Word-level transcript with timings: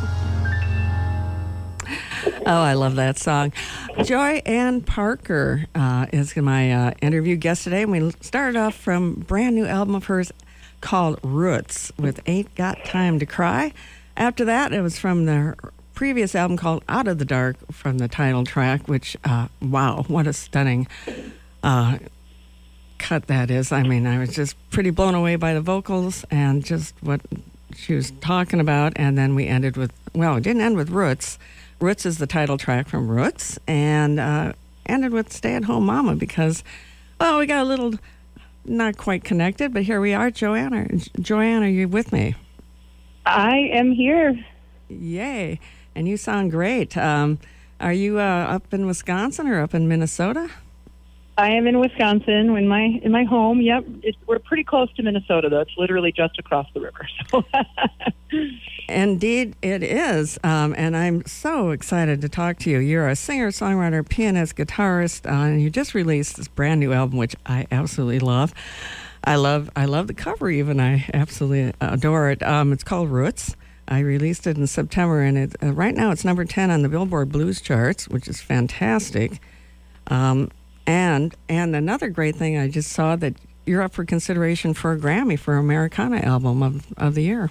Oh, 2.46 2.62
I 2.62 2.72
love 2.72 2.96
that 2.96 3.18
song. 3.18 3.52
Joyann 3.98 4.86
Parker 4.86 5.66
uh, 5.74 6.06
is 6.14 6.34
my 6.34 6.72
uh, 6.72 6.90
interview 7.02 7.36
guest 7.36 7.64
today. 7.64 7.82
And 7.82 7.92
we 7.92 8.10
started 8.22 8.58
off 8.58 8.74
from 8.74 9.16
brand 9.16 9.54
new 9.54 9.66
album 9.66 9.94
of 9.94 10.06
hers 10.06 10.32
called 10.80 11.18
Roots 11.22 11.92
with 11.98 12.20
Ain't 12.26 12.54
Got 12.54 12.82
Time 12.86 13.18
to 13.18 13.26
Cry. 13.26 13.74
After 14.16 14.46
that, 14.46 14.72
it 14.72 14.80
was 14.80 14.98
from 14.98 15.26
the 15.26 15.56
previous 15.94 16.34
album 16.34 16.56
called 16.56 16.82
Out 16.88 17.06
of 17.06 17.18
the 17.18 17.24
Dark 17.24 17.56
from 17.70 17.98
the 17.98 18.08
title 18.08 18.44
track, 18.44 18.88
which, 18.88 19.16
uh, 19.24 19.48
wow, 19.60 20.04
what 20.08 20.26
a 20.26 20.32
stunning 20.32 20.86
uh, 21.62 21.98
cut 22.98 23.26
that 23.26 23.50
is. 23.50 23.72
I 23.72 23.82
mean, 23.82 24.06
I 24.06 24.18
was 24.18 24.34
just 24.34 24.56
pretty 24.70 24.90
blown 24.90 25.14
away 25.14 25.36
by 25.36 25.54
the 25.54 25.60
vocals 25.60 26.24
and 26.30 26.64
just 26.64 26.94
what 27.02 27.20
she 27.74 27.94
was 27.94 28.10
talking 28.20 28.60
about. 28.60 28.92
And 28.96 29.16
then 29.16 29.34
we 29.34 29.46
ended 29.46 29.76
with, 29.76 29.92
well, 30.14 30.36
it 30.36 30.42
didn't 30.42 30.62
end 30.62 30.76
with 30.76 30.90
Roots. 30.90 31.38
Roots 31.80 32.04
is 32.04 32.18
the 32.18 32.26
title 32.26 32.58
track 32.58 32.88
from 32.88 33.08
Roots, 33.08 33.56
and 33.68 34.18
uh, 34.18 34.52
ended 34.86 35.12
with 35.12 35.32
Stay 35.32 35.54
at 35.54 35.64
Home 35.64 35.86
Mama 35.86 36.16
because, 36.16 36.64
well, 37.20 37.38
we 37.38 37.46
got 37.46 37.60
a 37.60 37.64
little 37.64 37.94
not 38.64 38.96
quite 38.96 39.22
connected, 39.22 39.72
but 39.72 39.84
here 39.84 40.00
we 40.00 40.12
are. 40.12 40.30
Joanna, 40.30 40.88
Joanna, 41.20 41.66
are 41.66 41.68
you 41.68 41.86
with 41.88 42.12
me? 42.12 42.34
I 43.24 43.70
am 43.72 43.92
here. 43.92 44.44
Yay. 44.88 45.60
And 45.94 46.08
you 46.08 46.16
sound 46.16 46.50
great. 46.50 46.96
Um, 46.96 47.38
are 47.80 47.92
you 47.92 48.18
uh, 48.18 48.22
up 48.22 48.74
in 48.74 48.86
Wisconsin 48.86 49.46
or 49.46 49.60
up 49.60 49.74
in 49.74 49.88
Minnesota? 49.88 50.50
I 51.38 51.50
am 51.50 51.68
in 51.68 51.78
Wisconsin, 51.78 52.56
in 52.56 52.66
my 52.66 53.00
in 53.00 53.12
my 53.12 53.22
home. 53.22 53.60
Yep, 53.60 53.84
we're 54.26 54.40
pretty 54.40 54.64
close 54.64 54.92
to 54.94 55.04
Minnesota, 55.04 55.48
though. 55.48 55.60
It's 55.60 55.76
literally 55.78 56.10
just 56.10 56.36
across 56.38 56.66
the 56.74 56.80
river. 56.80 57.08
So. 57.30 57.44
Indeed, 58.88 59.54
it 59.62 59.82
is, 59.82 60.38
um, 60.42 60.74
and 60.76 60.96
I'm 60.96 61.24
so 61.26 61.70
excited 61.70 62.22
to 62.22 62.28
talk 62.28 62.58
to 62.60 62.70
you. 62.70 62.78
You're 62.78 63.06
a 63.06 63.14
singer, 63.14 63.50
songwriter, 63.50 64.06
pianist, 64.06 64.56
guitarist, 64.56 65.30
uh, 65.30 65.44
and 65.44 65.62
you 65.62 65.70
just 65.70 65.94
released 65.94 66.38
this 66.38 66.48
brand 66.48 66.80
new 66.80 66.92
album, 66.92 67.18
which 67.18 67.36
I 67.46 67.66
absolutely 67.70 68.18
love. 68.18 68.52
I 69.22 69.36
love 69.36 69.70
I 69.76 69.84
love 69.84 70.08
the 70.08 70.14
cover 70.14 70.50
even. 70.50 70.80
I 70.80 71.08
absolutely 71.14 71.72
adore 71.80 72.30
it. 72.30 72.42
Um, 72.42 72.72
it's 72.72 72.82
called 72.82 73.10
Roots. 73.10 73.54
I 73.86 74.00
released 74.00 74.46
it 74.48 74.56
in 74.56 74.66
September, 74.66 75.20
and 75.20 75.38
it, 75.38 75.56
uh, 75.62 75.72
right 75.72 75.94
now 75.94 76.10
it's 76.10 76.24
number 76.24 76.44
ten 76.44 76.72
on 76.72 76.82
the 76.82 76.88
Billboard 76.88 77.30
Blues 77.30 77.60
charts, 77.60 78.08
which 78.08 78.26
is 78.26 78.40
fantastic. 78.40 79.40
Um, 80.08 80.50
and 80.88 81.36
and 81.50 81.76
another 81.76 82.08
great 82.08 82.34
thing 82.34 82.56
I 82.56 82.68
just 82.68 82.90
saw 82.90 83.14
that 83.16 83.34
you're 83.66 83.82
up 83.82 83.92
for 83.92 84.04
consideration 84.06 84.72
for 84.72 84.92
a 84.92 84.98
Grammy 84.98 85.38
for 85.38 85.56
Americana 85.56 86.16
album 86.16 86.62
of, 86.62 86.86
of 86.96 87.14
the 87.14 87.22
year. 87.22 87.50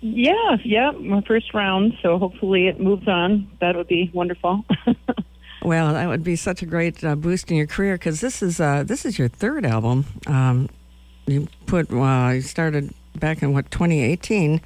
Yeah, 0.00 0.56
yeah, 0.64 0.92
my 0.92 1.20
first 1.20 1.52
round. 1.52 1.92
So 2.02 2.18
hopefully 2.18 2.68
it 2.68 2.80
moves 2.80 3.06
on. 3.06 3.48
That 3.60 3.76
would 3.76 3.86
be 3.86 4.10
wonderful. 4.14 4.64
well, 5.62 5.92
that 5.92 6.08
would 6.08 6.24
be 6.24 6.34
such 6.34 6.62
a 6.62 6.66
great 6.66 7.04
uh, 7.04 7.14
boost 7.16 7.50
in 7.50 7.58
your 7.58 7.66
career 7.66 7.96
because 7.96 8.22
this 8.22 8.42
is 8.42 8.58
uh, 8.58 8.82
this 8.82 9.04
is 9.04 9.18
your 9.18 9.28
third 9.28 9.66
album. 9.66 10.06
Um, 10.26 10.70
you 11.26 11.48
put 11.66 11.92
uh, 11.92 12.30
you 12.34 12.40
started 12.40 12.94
back 13.16 13.42
in 13.42 13.52
what 13.52 13.70
2018 13.70 14.62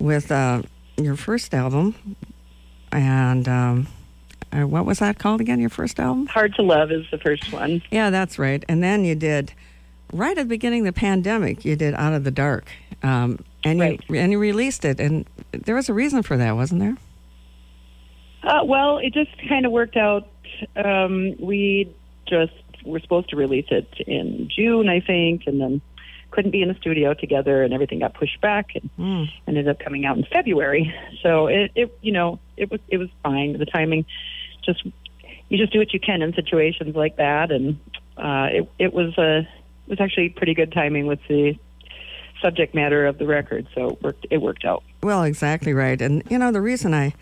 with 0.00 0.32
uh, 0.32 0.62
your 0.96 1.16
first 1.16 1.54
album, 1.54 2.16
and 2.90 3.46
um, 3.46 3.86
uh, 4.52 4.66
what 4.66 4.86
was 4.86 4.98
that 4.98 5.18
called 5.18 5.40
again? 5.40 5.60
Your 5.60 5.70
first 5.70 6.00
album? 6.00 6.26
Hard 6.26 6.54
to 6.54 6.62
Love 6.62 6.90
is 6.90 7.06
the 7.10 7.18
first 7.18 7.52
one. 7.52 7.82
Yeah, 7.90 8.10
that's 8.10 8.38
right. 8.38 8.64
And 8.68 8.82
then 8.82 9.04
you 9.04 9.14
did 9.14 9.52
right 10.12 10.36
at 10.36 10.42
the 10.42 10.48
beginning 10.48 10.86
of 10.86 10.94
the 10.94 10.98
pandemic. 10.98 11.64
You 11.64 11.76
did 11.76 11.94
Out 11.94 12.14
of 12.14 12.24
the 12.24 12.30
Dark, 12.30 12.70
um, 13.02 13.44
and 13.64 13.80
right. 13.80 14.02
you 14.08 14.16
and 14.16 14.32
you 14.32 14.38
released 14.38 14.84
it. 14.84 15.00
And 15.00 15.26
there 15.52 15.74
was 15.74 15.88
a 15.88 15.94
reason 15.94 16.22
for 16.22 16.36
that, 16.36 16.52
wasn't 16.52 16.80
there? 16.80 16.96
Uh, 18.42 18.64
well, 18.64 18.98
it 18.98 19.12
just 19.12 19.30
kind 19.48 19.66
of 19.66 19.72
worked 19.72 19.96
out. 19.96 20.28
Um, 20.76 21.36
we 21.38 21.94
just 22.26 22.52
were 22.84 23.00
supposed 23.00 23.28
to 23.30 23.36
release 23.36 23.66
it 23.70 23.92
in 24.06 24.48
June, 24.54 24.88
I 24.88 25.00
think, 25.00 25.42
and 25.46 25.60
then 25.60 25.80
couldn't 26.30 26.50
be 26.50 26.62
in 26.62 26.68
the 26.68 26.74
studio 26.74 27.14
together, 27.14 27.62
and 27.62 27.72
everything 27.72 28.00
got 28.00 28.14
pushed 28.14 28.40
back, 28.40 28.74
and 28.74 28.90
mm. 28.98 29.30
ended 29.46 29.68
up 29.68 29.78
coming 29.78 30.04
out 30.04 30.16
in 30.16 30.24
February. 30.24 30.94
So 31.22 31.46
it, 31.46 31.72
it, 31.74 31.98
you 32.02 32.12
know, 32.12 32.38
it 32.56 32.70
was 32.70 32.80
it 32.88 32.98
was 32.98 33.08
fine. 33.22 33.58
The 33.58 33.66
timing 33.66 34.04
just 34.64 34.84
you 35.48 35.58
just 35.58 35.72
do 35.72 35.78
what 35.78 35.92
you 35.92 36.00
can 36.00 36.22
in 36.22 36.34
situations 36.34 36.94
like 36.94 37.16
that, 37.16 37.50
and 37.50 37.78
uh, 38.16 38.48
it 38.50 38.70
it 38.78 38.92
was 38.92 39.16
a 39.18 39.38
it 39.38 39.90
was 39.90 40.00
actually 40.00 40.28
pretty 40.28 40.54
good 40.54 40.72
timing 40.72 41.06
with 41.06 41.20
the 41.28 41.56
subject 42.42 42.74
matter 42.74 43.06
of 43.06 43.18
the 43.18 43.26
record, 43.26 43.66
so 43.74 43.90
it 43.90 44.02
worked 44.02 44.26
it 44.30 44.38
worked 44.38 44.64
out. 44.64 44.82
Well, 45.02 45.22
exactly 45.22 45.72
right, 45.72 46.00
and 46.00 46.22
you 46.30 46.38
know 46.38 46.52
the 46.52 46.60
reason 46.60 46.94
I 46.94 47.14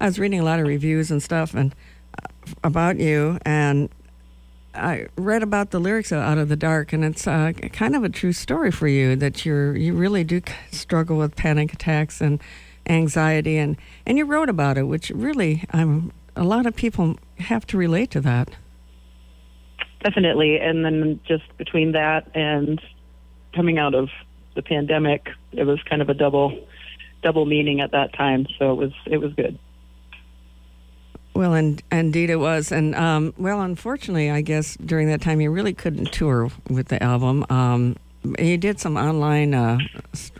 I 0.00 0.06
was 0.06 0.18
reading 0.18 0.40
a 0.40 0.44
lot 0.44 0.60
of 0.60 0.66
reviews 0.66 1.10
and 1.10 1.22
stuff 1.22 1.54
and 1.54 1.74
uh, 2.22 2.28
about 2.64 2.98
you 2.98 3.38
and. 3.44 3.90
I 4.76 5.06
read 5.16 5.42
about 5.42 5.70
the 5.70 5.78
lyrics 5.78 6.12
of 6.12 6.18
Out 6.18 6.38
of 6.38 6.48
the 6.48 6.56
Dark, 6.56 6.92
and 6.92 7.04
it's 7.04 7.26
uh, 7.26 7.52
kind 7.72 7.96
of 7.96 8.04
a 8.04 8.08
true 8.08 8.32
story 8.32 8.70
for 8.70 8.88
you 8.88 9.16
that 9.16 9.44
you're 9.44 9.76
you 9.76 9.94
really 9.94 10.24
do 10.24 10.40
struggle 10.70 11.18
with 11.18 11.36
panic 11.36 11.72
attacks 11.72 12.20
and 12.20 12.40
anxiety, 12.88 13.56
and 13.56 13.76
and 14.06 14.18
you 14.18 14.24
wrote 14.24 14.48
about 14.48 14.78
it, 14.78 14.84
which 14.84 15.10
really 15.10 15.64
I'm 15.72 16.12
a 16.34 16.44
lot 16.44 16.66
of 16.66 16.76
people 16.76 17.16
have 17.38 17.66
to 17.68 17.76
relate 17.76 18.10
to 18.12 18.20
that. 18.20 18.50
Definitely, 20.02 20.58
and 20.58 20.84
then 20.84 21.20
just 21.26 21.44
between 21.56 21.92
that 21.92 22.30
and 22.34 22.80
coming 23.54 23.78
out 23.78 23.94
of 23.94 24.10
the 24.54 24.62
pandemic, 24.62 25.28
it 25.52 25.64
was 25.64 25.82
kind 25.84 26.02
of 26.02 26.08
a 26.08 26.14
double 26.14 26.66
double 27.22 27.46
meaning 27.46 27.80
at 27.80 27.92
that 27.92 28.12
time. 28.12 28.46
So 28.58 28.72
it 28.72 28.76
was 28.76 28.92
it 29.06 29.18
was 29.18 29.32
good. 29.34 29.58
Well, 31.36 31.52
and 31.52 31.82
indeed 31.92 32.30
it 32.30 32.36
was, 32.36 32.72
and 32.72 32.94
um, 32.94 33.34
well, 33.36 33.60
unfortunately, 33.60 34.30
I 34.30 34.40
guess 34.40 34.74
during 34.76 35.08
that 35.08 35.20
time 35.20 35.38
you 35.38 35.50
really 35.50 35.74
couldn't 35.74 36.10
tour 36.10 36.50
with 36.70 36.88
the 36.88 37.02
album. 37.02 37.44
Um, 37.50 37.96
you 38.38 38.56
did 38.56 38.80
some 38.80 38.96
online 38.96 39.52
uh, 39.52 39.76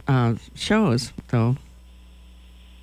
uh, 0.09 0.37
shows, 0.55 1.13
though. 1.29 1.57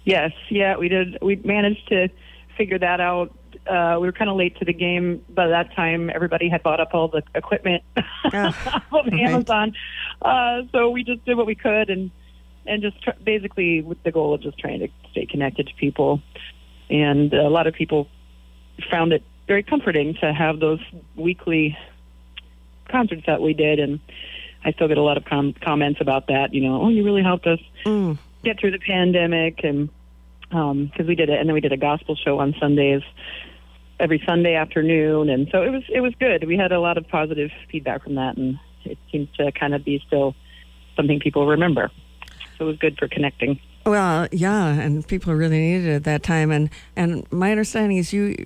Yes, 0.06 0.32
yeah, 0.52 0.78
we 0.78 0.90
did. 0.90 1.18
We 1.24 1.38
managed 1.38 1.88
to 1.88 2.08
figure 2.56 2.78
that 2.78 3.02
out. 3.02 3.34
Uh, 3.66 3.98
we 4.00 4.06
were 4.06 4.12
kind 4.12 4.30
of 4.30 4.38
late 4.38 4.58
to 4.60 4.66
the 4.66 4.74
game. 4.74 5.26
By 5.30 5.48
that 5.48 5.74
time, 5.76 6.12
everybody 6.14 6.50
had 6.50 6.62
bought 6.62 6.80
up 6.80 6.94
all 6.94 7.08
the 7.08 7.24
equipment 7.34 7.82
oh, 7.98 8.04
on 8.92 9.10
right. 9.10 9.14
Amazon. 9.22 9.74
Uh, 10.22 10.62
so 10.72 10.92
we 10.92 11.04
just 11.04 11.26
did 11.26 11.36
what 11.36 11.48
we 11.48 11.56
could, 11.56 11.90
and 11.90 12.12
and 12.68 12.84
just 12.84 13.02
tr- 13.02 13.10
basically 13.24 13.82
with 13.82 14.04
the 14.04 14.12
goal 14.12 14.36
of 14.36 14.42
just 14.42 14.60
trying 14.60 14.82
to 14.82 14.88
stay 15.10 15.26
connected 15.26 15.66
to 15.66 15.74
people. 15.74 16.22
And 16.94 17.34
a 17.34 17.50
lot 17.50 17.66
of 17.66 17.74
people 17.74 18.08
found 18.92 19.14
it 19.14 19.24
very 19.48 19.64
comforting 19.64 20.14
to 20.22 20.32
have 20.32 20.60
those 20.60 20.80
weekly 21.16 21.76
concerts 22.88 23.24
that 23.26 23.42
we 23.42 23.54
did, 23.54 23.80
and 23.80 24.00
I 24.64 24.74
still 24.74 24.88
get 24.88 25.00
a 25.00 25.02
lot 25.02 25.18
of 25.18 25.26
com- 25.26 25.54
comments 25.54 26.00
about 26.02 26.28
that. 26.28 26.54
You 26.54 26.62
know, 26.62 26.84
oh, 26.84 26.90
you 26.90 27.04
really 27.04 27.24
helped 27.24 27.48
us 27.48 27.60
mm. 27.84 28.18
get 28.44 28.60
through 28.60 28.72
the 28.72 28.80
pandemic, 28.80 29.64
and 29.64 29.90
because 30.50 31.00
um, 31.00 31.08
we 31.08 31.16
did 31.16 31.30
it, 31.30 31.40
and 31.40 31.50
then 31.50 31.56
we 31.56 31.62
did 31.62 31.74
a 31.74 31.78
gospel 31.78 32.16
show 32.16 32.38
on 32.40 32.54
Sundays 32.60 33.02
every 34.00 34.22
Sunday 34.24 34.54
afternoon, 34.54 35.30
and 35.30 35.50
so 35.52 35.64
it 35.64 35.72
was 35.72 35.84
it 35.90 36.02
was 36.02 36.14
good. 36.20 36.46
We 36.48 36.58
had 36.58 36.72
a 36.72 36.80
lot 36.80 37.00
of 37.00 37.08
positive 37.08 37.50
feedback 37.72 38.04
from 38.04 38.16
that, 38.16 38.38
and 38.38 38.60
it 38.86 39.00
seems 39.12 39.30
to 39.38 39.52
kind 39.52 39.74
of 39.74 39.84
be 39.84 40.02
still 40.06 40.36
something 40.96 41.20
people 41.20 41.48
remember. 41.48 41.90
So 42.60 42.66
it 42.66 42.68
was 42.68 42.78
good 42.78 43.00
for 43.00 43.08
connecting. 43.08 43.60
Well, 43.86 44.28
yeah, 44.32 44.68
and 44.68 45.06
people 45.06 45.34
really 45.34 45.60
needed 45.60 45.88
it 45.88 45.96
at 45.96 46.04
that 46.06 46.24
time, 46.24 46.52
and 46.52 46.70
and 46.96 47.30
my 47.32 47.52
understanding 47.52 47.98
is 47.98 48.14
you 48.14 48.46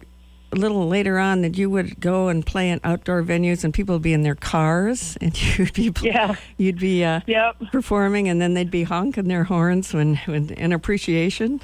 a 0.52 0.56
little 0.56 0.88
later 0.88 1.20
on 1.20 1.42
that 1.42 1.58
you 1.58 1.70
would 1.70 2.00
go 2.00 2.30
and 2.30 2.46
play 2.46 2.70
in 2.70 2.80
outdoor 2.84 3.22
venues 3.22 3.66
and 3.66 3.74
people 3.74 3.96
would 3.96 4.02
be 4.02 4.14
in 4.14 4.22
their 4.22 4.34
cars 4.34 5.18
and 5.22 5.58
you'd 5.58 5.74
be 5.74 5.94
yeah. 6.02 6.36
you'd 6.56 6.80
be 6.80 7.04
uh, 7.04 7.20
yep. 7.28 7.58
performing 7.74 8.30
and 8.30 8.42
then 8.42 8.54
they'd 8.54 8.72
be 8.72 8.84
honking 8.84 9.28
their 9.28 9.44
horns 9.44 9.94
when, 9.94 10.16
when 10.26 10.50
in 10.52 10.72
appreciation 10.72 11.60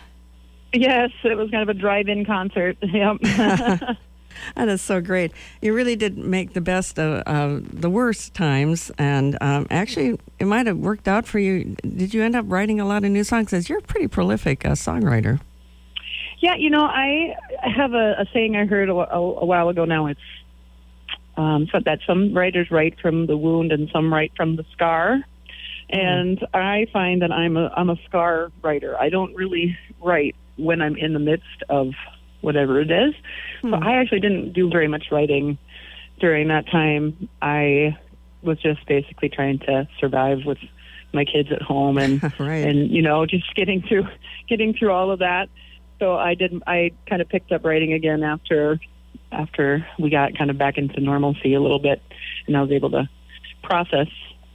Yes, 0.74 1.12
it 1.24 1.38
was 1.38 1.51
kind 1.51 1.62
of 1.62 1.69
a 1.69 1.80
drive-in 1.80 2.25
concert. 2.25 2.77
Yep. 2.94 3.18
that 4.56 4.68
is 4.68 4.81
so 4.81 5.01
great. 5.01 5.31
You 5.62 5.74
really 5.74 5.95
did 5.95 6.18
make 6.18 6.53
the 6.53 6.62
best 6.62 7.00
of 7.00 7.24
uh, 7.25 7.59
the 7.71 7.89
worst 7.89 8.33
times, 8.33 8.91
and 8.97 9.38
um, 9.41 9.68
actually, 9.69 10.19
it 10.39 10.45
might 10.45 10.68
have 10.68 10.77
worked 10.77 11.07
out 11.07 11.25
for 11.25 11.39
you. 11.39 11.75
Did 11.81 12.13
you 12.13 12.24
end 12.24 12.35
up 12.35 12.45
writing 12.47 12.80
a 12.80 12.85
lot 12.85 13.03
of 13.03 13.12
new 13.12 13.24
songs? 13.24 13.53
As 13.53 13.69
you're 13.69 13.80
a 13.80 13.81
pretty 13.81 14.07
prolific 14.07 14.65
uh, 14.65 14.71
songwriter. 14.71 15.39
Yeah, 16.39 16.56
you 16.56 16.69
know, 16.69 16.83
I 16.83 17.35
have 17.62 17.94
a, 17.94 18.15
a 18.19 18.25
saying 18.33 18.57
I 18.57 18.65
heard 18.65 18.89
a, 18.89 18.94
a, 18.94 19.18
a, 19.18 19.45
while 19.45 19.69
ago. 19.69 19.85
Now 19.85 20.07
it's 20.07 20.19
um, 21.38 21.68
so 21.71 21.80
that 21.85 22.00
some 22.06 22.33
writers 22.33 22.69
write 22.69 23.00
from 23.00 23.27
the 23.27 23.38
wound 23.38 23.71
and 23.71 23.89
some 23.94 24.13
write 24.13 24.33
from 24.35 24.57
the 24.57 24.65
scar. 24.74 25.24
Mm-hmm. 25.91 26.00
And 26.00 26.47
I 26.53 26.88
find 26.91 27.21
that 27.21 27.31
I'm 27.31 27.56
a 27.56 27.71
I'm 27.75 27.89
a 27.89 27.97
scar 28.07 28.51
writer. 28.62 29.00
I 29.00 29.09
don't 29.09 29.33
really 29.35 29.77
write 30.01 30.35
when 30.57 30.81
I'm 30.81 30.95
in 30.97 31.13
the 31.13 31.19
midst 31.19 31.63
of 31.69 31.94
whatever 32.44 32.80
it 32.81 32.92
is. 32.92 33.16
Hmm. 33.62 33.72
So 33.72 33.75
I 33.78 33.95
actually 34.00 34.19
didn't 34.19 34.54
do 34.54 34.69
very 34.69 34.88
much 34.88 35.06
writing 35.12 35.57
during 36.19 36.50
that 36.50 36.68
time. 36.68 37.30
I 37.42 37.98
was 38.42 38.62
just 38.62 38.86
basically 38.86 39.30
trying 39.30 39.60
to 39.60 39.88
survive 40.00 40.40
with 40.45 40.60
my 41.13 41.25
kids 41.25 41.50
at 41.51 41.62
home 41.62 41.98
and 41.98 42.22
right. 42.40 42.66
and 42.66 42.92
you 42.92 43.01
know 43.01 43.25
just 43.25 43.54
getting 43.56 43.81
through 43.81 44.07
getting 44.48 44.74
through 44.74 44.92
all 44.92 45.12
of 45.12 45.19
that. 45.19 45.50
So 46.00 46.16
I 46.16 46.36
did 46.36 46.62
I 46.68 46.92
kind 47.07 47.22
of 47.22 47.30
picked 47.30 47.51
up 47.51 47.63
writing 47.63 47.94
again 47.94 48.24
after 48.24 48.80
after 49.31 49.88
we 49.98 50.10
got 50.10 50.38
kind 50.38 50.50
of 50.50 50.57
back 50.57 50.78
into 50.78 51.00
normalcy 51.00 51.54
a 51.54 51.62
little 51.62 51.80
bit, 51.80 52.01
and 52.48 52.57
I 52.57 52.62
was 52.62 52.72
able 52.72 52.92
to 52.92 53.10
process 53.63 54.07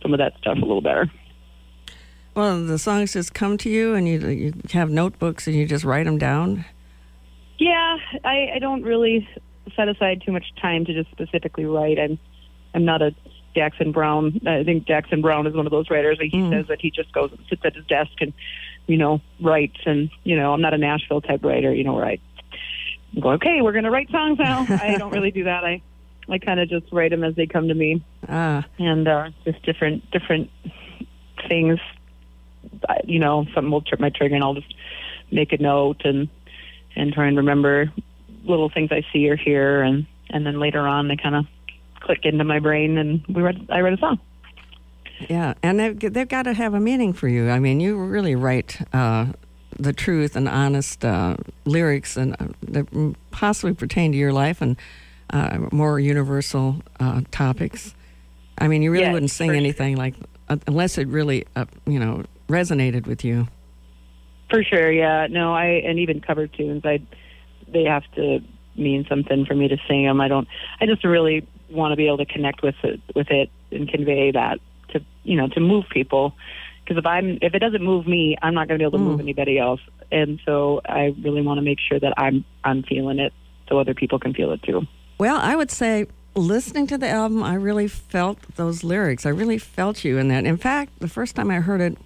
some 0.02 0.12
of 0.12 0.18
that 0.18 0.36
stuff 0.38 0.58
a 0.58 0.60
little 0.60 0.82
better. 0.82 1.10
Well, 2.34 2.64
the 2.64 2.78
songs 2.78 3.14
just 3.14 3.34
come 3.34 3.56
to 3.58 3.70
you, 3.70 3.94
and 3.94 4.06
you 4.06 4.28
you 4.28 4.52
have 4.72 4.90
notebooks 4.90 5.46
and 5.46 5.56
you 5.56 5.66
just 5.66 5.84
write 5.84 6.04
them 6.04 6.18
down. 6.18 6.64
Yeah, 7.58 7.96
I, 8.24 8.52
I 8.54 8.58
don't 8.60 8.82
really 8.82 9.28
set 9.76 9.88
aside 9.88 10.22
too 10.24 10.32
much 10.32 10.44
time 10.60 10.84
to 10.84 10.94
just 10.94 11.10
specifically 11.10 11.64
write. 11.64 11.98
I'm 11.98 12.18
I'm 12.74 12.84
not 12.84 13.02
a 13.02 13.14
Jackson 13.54 13.92
Browne. 13.92 14.40
I 14.46 14.62
think 14.62 14.86
Jackson 14.86 15.20
Browne 15.20 15.46
is 15.46 15.54
one 15.54 15.66
of 15.66 15.72
those 15.72 15.90
writers. 15.90 16.18
Where 16.18 16.28
he 16.28 16.38
mm. 16.38 16.50
says 16.50 16.66
that 16.68 16.80
he 16.80 16.90
just 16.90 17.12
goes 17.12 17.30
and 17.32 17.40
sits 17.48 17.62
at 17.64 17.74
his 17.74 17.84
desk 17.86 18.12
and 18.20 18.32
you 18.86 18.96
know 18.96 19.20
writes. 19.40 19.78
And 19.84 20.10
you 20.24 20.36
know, 20.36 20.52
I'm 20.52 20.60
not 20.60 20.74
a 20.74 20.78
Nashville 20.78 21.20
type 21.20 21.44
writer. 21.44 21.74
You 21.74 21.84
know, 21.84 21.94
where 21.94 22.06
I 22.06 22.18
go, 23.20 23.30
okay, 23.32 23.60
we're 23.62 23.72
going 23.72 23.84
to 23.84 23.90
write 23.90 24.10
songs 24.10 24.38
now. 24.38 24.66
I 24.68 24.96
don't 24.96 25.12
really 25.12 25.30
do 25.30 25.44
that. 25.44 25.64
I 25.64 25.82
I 26.28 26.38
kind 26.38 26.60
of 26.60 26.68
just 26.68 26.92
write 26.92 27.10
them 27.10 27.24
as 27.24 27.34
they 27.34 27.46
come 27.46 27.68
to 27.68 27.74
me, 27.74 28.04
ah. 28.28 28.64
and 28.78 29.08
uh, 29.08 29.30
just 29.44 29.62
different 29.62 30.08
different 30.10 30.50
things. 31.48 31.78
You 33.04 33.18
know, 33.18 33.46
something 33.54 33.70
will 33.70 33.82
trip 33.82 34.00
my 34.00 34.10
trigger, 34.10 34.34
and 34.34 34.44
I'll 34.44 34.54
just 34.54 34.74
make 35.30 35.52
a 35.52 35.58
note 35.58 36.02
and 36.04 36.28
and 36.96 37.12
try 37.12 37.26
and 37.26 37.36
remember 37.36 37.92
little 38.44 38.70
things 38.70 38.90
I 38.92 39.04
see 39.12 39.28
or 39.28 39.36
hear, 39.36 39.82
and 39.82 40.06
and 40.30 40.46
then 40.46 40.58
later 40.58 40.86
on 40.86 41.08
they 41.08 41.16
kind 41.16 41.34
of 41.34 41.46
click 42.00 42.20
into 42.24 42.44
my 42.44 42.58
brain, 42.58 42.98
and 42.98 43.24
we 43.28 43.42
read 43.42 43.66
I 43.70 43.80
read 43.80 43.94
a 43.94 43.98
song. 43.98 44.20
Yeah, 45.28 45.54
and 45.62 45.80
they've, 45.80 46.12
they've 46.12 46.28
got 46.28 46.44
to 46.44 46.54
have 46.54 46.74
a 46.74 46.80
meaning 46.80 47.12
for 47.12 47.26
you. 47.26 47.50
I 47.50 47.58
mean, 47.58 47.80
you 47.80 47.98
really 47.98 48.36
write 48.36 48.80
uh, 48.92 49.26
the 49.76 49.92
truth 49.92 50.36
and 50.36 50.48
honest 50.48 51.04
uh, 51.04 51.36
lyrics, 51.64 52.16
and 52.16 52.34
uh, 52.40 52.48
that 52.62 53.14
possibly 53.30 53.74
pertain 53.74 54.12
to 54.12 54.18
your 54.18 54.32
life 54.32 54.62
and 54.62 54.76
uh, 55.30 55.58
more 55.72 55.98
universal 55.98 56.82
uh, 57.00 57.22
topics. 57.30 57.94
I 58.58 58.68
mean, 58.68 58.82
you 58.82 58.90
really 58.90 59.06
yes, 59.06 59.12
wouldn't 59.12 59.30
sing 59.30 59.50
anything 59.50 59.94
sure. 59.94 60.04
like 60.04 60.14
uh, 60.48 60.56
unless 60.66 60.98
it 60.98 61.08
really, 61.08 61.46
you 61.86 61.98
know, 61.98 62.24
resonated 62.48 63.06
with 63.06 63.24
you. 63.24 63.48
For 64.50 64.62
sure, 64.62 64.90
yeah. 64.90 65.26
No, 65.28 65.54
I 65.54 65.82
and 65.84 65.98
even 65.98 66.20
cover 66.20 66.46
tunes, 66.46 66.84
I 66.84 67.00
they 67.70 67.84
have 67.84 68.04
to 68.14 68.40
mean 68.76 69.06
something 69.08 69.44
for 69.44 69.54
me 69.54 69.68
to 69.68 69.76
sing 69.86 70.04
them. 70.04 70.20
I 70.20 70.28
don't. 70.28 70.48
I 70.80 70.86
just 70.86 71.04
really 71.04 71.46
want 71.70 71.92
to 71.92 71.96
be 71.96 72.06
able 72.06 72.18
to 72.18 72.26
connect 72.26 72.62
with 72.62 72.76
it, 72.82 73.00
with 73.14 73.30
it 73.30 73.50
and 73.70 73.88
convey 73.88 74.30
that 74.32 74.58
to 74.90 75.00
you 75.24 75.36
know 75.36 75.48
to 75.48 75.60
move 75.60 75.84
people. 75.90 76.34
Because 76.82 76.98
if 76.98 77.06
I'm 77.06 77.38
if 77.42 77.54
it 77.54 77.58
doesn't 77.58 77.82
move 77.82 78.06
me, 78.06 78.36
I'm 78.40 78.54
not 78.54 78.68
going 78.68 78.78
to 78.78 78.82
be 78.82 78.86
able 78.86 78.98
to 78.98 79.04
mm. 79.04 79.08
move 79.08 79.20
anybody 79.20 79.58
else. 79.58 79.80
And 80.10 80.40
so 80.46 80.80
I 80.88 81.14
really 81.22 81.42
want 81.42 81.58
to 81.58 81.62
make 81.62 81.78
sure 81.80 82.00
that 82.00 82.14
I'm 82.16 82.44
I'm 82.64 82.82
feeling 82.82 83.18
it, 83.18 83.32
so 83.68 83.78
other 83.78 83.94
people 83.94 84.18
can 84.18 84.32
feel 84.32 84.52
it 84.52 84.62
too. 84.62 84.86
Well, 85.18 85.36
I 85.36 85.56
would 85.56 85.70
say 85.70 86.06
listening 86.34 86.86
to 86.86 86.98
the 86.98 87.08
album, 87.08 87.42
I 87.42 87.54
really 87.54 87.88
felt 87.88 88.38
those 88.56 88.84
lyrics. 88.84 89.26
I 89.26 89.30
really 89.30 89.58
felt 89.58 90.04
you 90.04 90.18
in 90.18 90.28
that. 90.28 90.46
In 90.46 90.56
fact, 90.56 90.98
the 91.00 91.08
first 91.08 91.36
time 91.36 91.50
I 91.50 91.56
heard 91.56 91.80
it, 91.80 91.98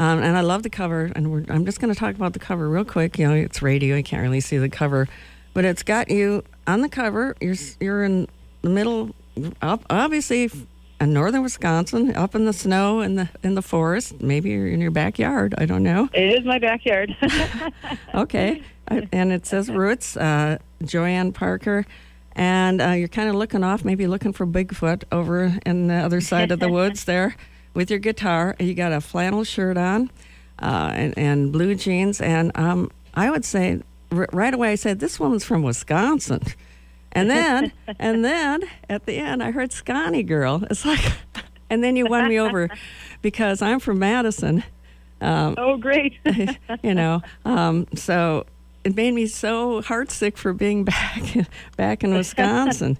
um, 0.00 0.22
and 0.22 0.34
I 0.34 0.40
love 0.40 0.62
the 0.62 0.70
cover, 0.70 1.12
and 1.14 1.50
I'm 1.50 1.66
just 1.66 1.78
going 1.78 1.92
to 1.92 1.98
talk 1.98 2.14
about 2.14 2.32
the 2.32 2.38
cover 2.38 2.70
real 2.70 2.86
quick. 2.86 3.18
You 3.18 3.28
know, 3.28 3.34
it's 3.34 3.60
radio, 3.60 3.96
you 3.96 4.02
can't 4.02 4.22
really 4.22 4.40
see 4.40 4.56
the 4.56 4.70
cover, 4.70 5.06
but 5.52 5.66
it's 5.66 5.82
got 5.82 6.10
you 6.10 6.42
on 6.66 6.80
the 6.80 6.88
cover. 6.88 7.36
You're 7.38 7.56
you're 7.80 8.02
in 8.02 8.26
the 8.62 8.70
middle, 8.70 9.14
up 9.60 9.84
obviously 9.90 10.50
in 11.02 11.12
northern 11.12 11.42
Wisconsin, 11.42 12.16
up 12.16 12.34
in 12.34 12.46
the 12.46 12.54
snow 12.54 13.02
in 13.02 13.16
the 13.16 13.28
in 13.42 13.56
the 13.56 13.62
forest. 13.62 14.22
Maybe 14.22 14.48
you're 14.48 14.68
in 14.68 14.80
your 14.80 14.90
backyard. 14.90 15.54
I 15.58 15.66
don't 15.66 15.82
know. 15.82 16.08
It 16.14 16.38
is 16.38 16.46
my 16.46 16.58
backyard. 16.58 17.14
okay, 18.14 18.62
and 18.88 19.32
it 19.32 19.44
says 19.44 19.68
Roots, 19.70 20.16
uh, 20.16 20.56
Joyann 20.82 21.34
Parker. 21.34 21.84
And 22.32 22.80
uh, 22.80 22.90
you're 22.92 23.08
kind 23.08 23.28
of 23.28 23.34
looking 23.34 23.62
off, 23.62 23.84
maybe 23.84 24.06
looking 24.06 24.32
for 24.32 24.46
Bigfoot 24.46 25.02
over 25.12 25.58
in 25.66 25.88
the 25.88 25.96
other 25.96 26.22
side 26.22 26.52
of 26.52 26.60
the 26.60 26.68
woods 26.72 27.04
there 27.04 27.36
with 27.74 27.90
your 27.90 27.98
guitar. 27.98 28.56
You 28.58 28.74
got 28.74 28.92
a 28.92 29.00
flannel 29.00 29.44
shirt 29.44 29.76
on 29.76 30.10
uh, 30.60 30.92
and, 30.94 31.16
and, 31.16 31.52
blue 31.52 31.74
jeans. 31.74 32.20
And 32.20 32.52
um, 32.54 32.90
I 33.14 33.30
would 33.30 33.44
say 33.44 33.80
r- 34.12 34.28
right 34.32 34.52
away, 34.52 34.72
I 34.72 34.74
said, 34.74 35.00
This 35.00 35.18
woman's 35.18 35.44
from 35.44 35.62
Wisconsin. 35.62 36.42
And 37.12 37.30
then, 37.30 37.72
and 37.98 38.24
then 38.24 38.62
at 38.88 39.06
the 39.06 39.16
end, 39.16 39.42
I 39.42 39.50
heard 39.50 39.70
Sconnie 39.70 40.22
Girl. 40.22 40.64
It's 40.70 40.84
like, 40.84 41.00
and 41.70 41.82
then 41.82 41.96
you 41.96 42.06
won 42.06 42.28
me 42.28 42.38
over 42.38 42.68
because 43.22 43.62
I'm 43.62 43.80
from 43.80 43.98
Madison. 43.98 44.64
Um, 45.20 45.54
oh, 45.58 45.76
great. 45.76 46.18
you 46.82 46.94
know, 46.94 47.22
um, 47.44 47.86
so 47.94 48.46
it 48.84 48.96
made 48.96 49.12
me 49.12 49.26
so 49.26 49.82
heartsick 49.82 50.36
for 50.36 50.52
being 50.52 50.84
back 50.84 51.22
back 51.76 52.02
in 52.02 52.14
Wisconsin. 52.14 52.96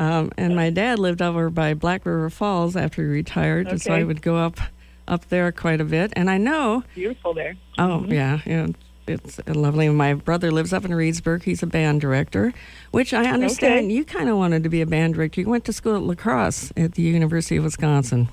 Um, 0.00 0.32
and 0.38 0.56
my 0.56 0.70
dad 0.70 0.98
lived 0.98 1.20
over 1.20 1.50
by 1.50 1.74
Black 1.74 2.06
River 2.06 2.30
Falls 2.30 2.74
after 2.74 3.02
he 3.02 3.08
retired, 3.08 3.66
okay. 3.66 3.76
so 3.76 3.92
I 3.92 4.02
would 4.02 4.22
go 4.22 4.38
up 4.38 4.58
up 5.06 5.28
there 5.28 5.52
quite 5.52 5.78
a 5.78 5.84
bit. 5.84 6.10
And 6.16 6.30
I 6.30 6.38
know 6.38 6.84
beautiful 6.94 7.34
there. 7.34 7.54
Oh 7.76 8.00
mm-hmm. 8.00 8.12
yeah, 8.12 8.40
yeah, 8.46 8.68
it's 9.06 9.38
lovely. 9.46 9.90
My 9.90 10.14
brother 10.14 10.50
lives 10.50 10.72
up 10.72 10.86
in 10.86 10.92
Reedsburg. 10.92 11.42
He's 11.42 11.62
a 11.62 11.66
band 11.66 12.00
director, 12.00 12.54
which 12.92 13.12
I 13.12 13.26
understand 13.26 13.86
okay. 13.86 13.92
you 13.92 14.06
kind 14.06 14.30
of 14.30 14.38
wanted 14.38 14.62
to 14.62 14.70
be 14.70 14.80
a 14.80 14.86
band 14.86 15.16
director. 15.16 15.42
You 15.42 15.50
went 15.50 15.66
to 15.66 15.72
school 15.74 15.96
at 15.96 16.02
La 16.02 16.14
Crosse 16.14 16.72
at 16.78 16.92
the 16.92 17.02
University 17.02 17.58
of 17.58 17.64
Wisconsin. 17.64 18.30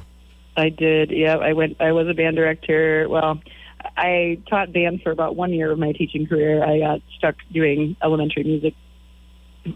I 0.56 0.70
did. 0.70 1.12
Yeah, 1.12 1.36
I 1.36 1.52
went. 1.52 1.82
I 1.82 1.92
was 1.92 2.08
a 2.08 2.14
band 2.14 2.38
director. 2.38 3.08
Well, 3.10 3.42
I 3.98 4.40
taught 4.50 4.72
band 4.72 5.02
for 5.02 5.12
about 5.12 5.36
one 5.36 5.52
year 5.52 5.70
of 5.70 5.80
my 5.80 5.92
teaching 5.92 6.28
career. 6.28 6.64
I 6.64 6.80
got 6.80 7.02
stuck 7.18 7.36
doing 7.52 7.98
elementary 8.02 8.46
music 8.46 8.74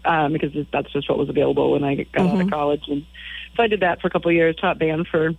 um, 0.04 0.32
because 0.32 0.52
that's 0.72 0.92
just 0.92 1.08
what 1.08 1.18
was 1.18 1.28
available 1.28 1.72
when 1.72 1.84
I 1.84 1.96
got 1.96 2.06
mm-hmm. 2.06 2.20
out 2.20 2.34
of 2.34 2.40
mm-hmm. 2.40 2.48
college. 2.48 2.84
And 2.88 3.06
so 3.56 3.62
I 3.62 3.66
did 3.66 3.80
that 3.80 4.00
for 4.00 4.08
a 4.08 4.10
couple 4.10 4.30
of 4.30 4.34
years, 4.34 4.56
taught 4.56 4.78
band 4.78 5.06
for 5.08 5.32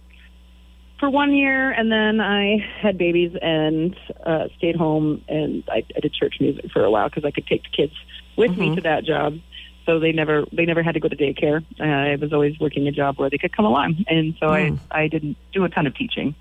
for 0.99 1.09
one 1.09 1.33
year, 1.33 1.71
and 1.71 1.91
then 1.91 2.21
I 2.21 2.65
had 2.79 2.97
babies 2.97 3.35
and 3.41 3.93
uh, 4.25 4.47
stayed 4.57 4.75
home, 4.75 5.21
and 5.27 5.63
I, 5.67 5.83
I 5.95 5.99
did 5.99 6.13
church 6.13 6.35
music 6.39 6.71
for 6.71 6.85
a 6.85 6.89
while 6.89 7.09
because 7.09 7.25
I 7.25 7.31
could 7.31 7.45
take 7.45 7.63
the 7.63 7.69
kids 7.75 7.93
with 8.37 8.51
mm-hmm. 8.51 8.61
me 8.61 8.75
to 8.75 8.81
that 8.83 9.03
job. 9.03 9.37
So 9.85 9.99
they 9.99 10.13
never 10.13 10.45
they 10.53 10.65
never 10.65 10.81
had 10.81 10.93
to 10.93 11.01
go 11.01 11.09
to 11.09 11.15
daycare. 11.15 11.65
Uh, 11.77 11.83
I 11.83 12.15
was 12.15 12.31
always 12.31 12.57
working 12.57 12.87
a 12.87 12.91
job 12.91 13.17
where 13.17 13.29
they 13.29 13.37
could 13.37 13.55
come 13.55 13.65
along, 13.65 14.05
and 14.07 14.33
so 14.39 14.47
mm. 14.47 14.79
I 14.91 15.03
I 15.03 15.07
didn't 15.09 15.35
do 15.51 15.65
a 15.65 15.69
ton 15.69 15.87
of 15.87 15.95
teaching. 15.95 16.35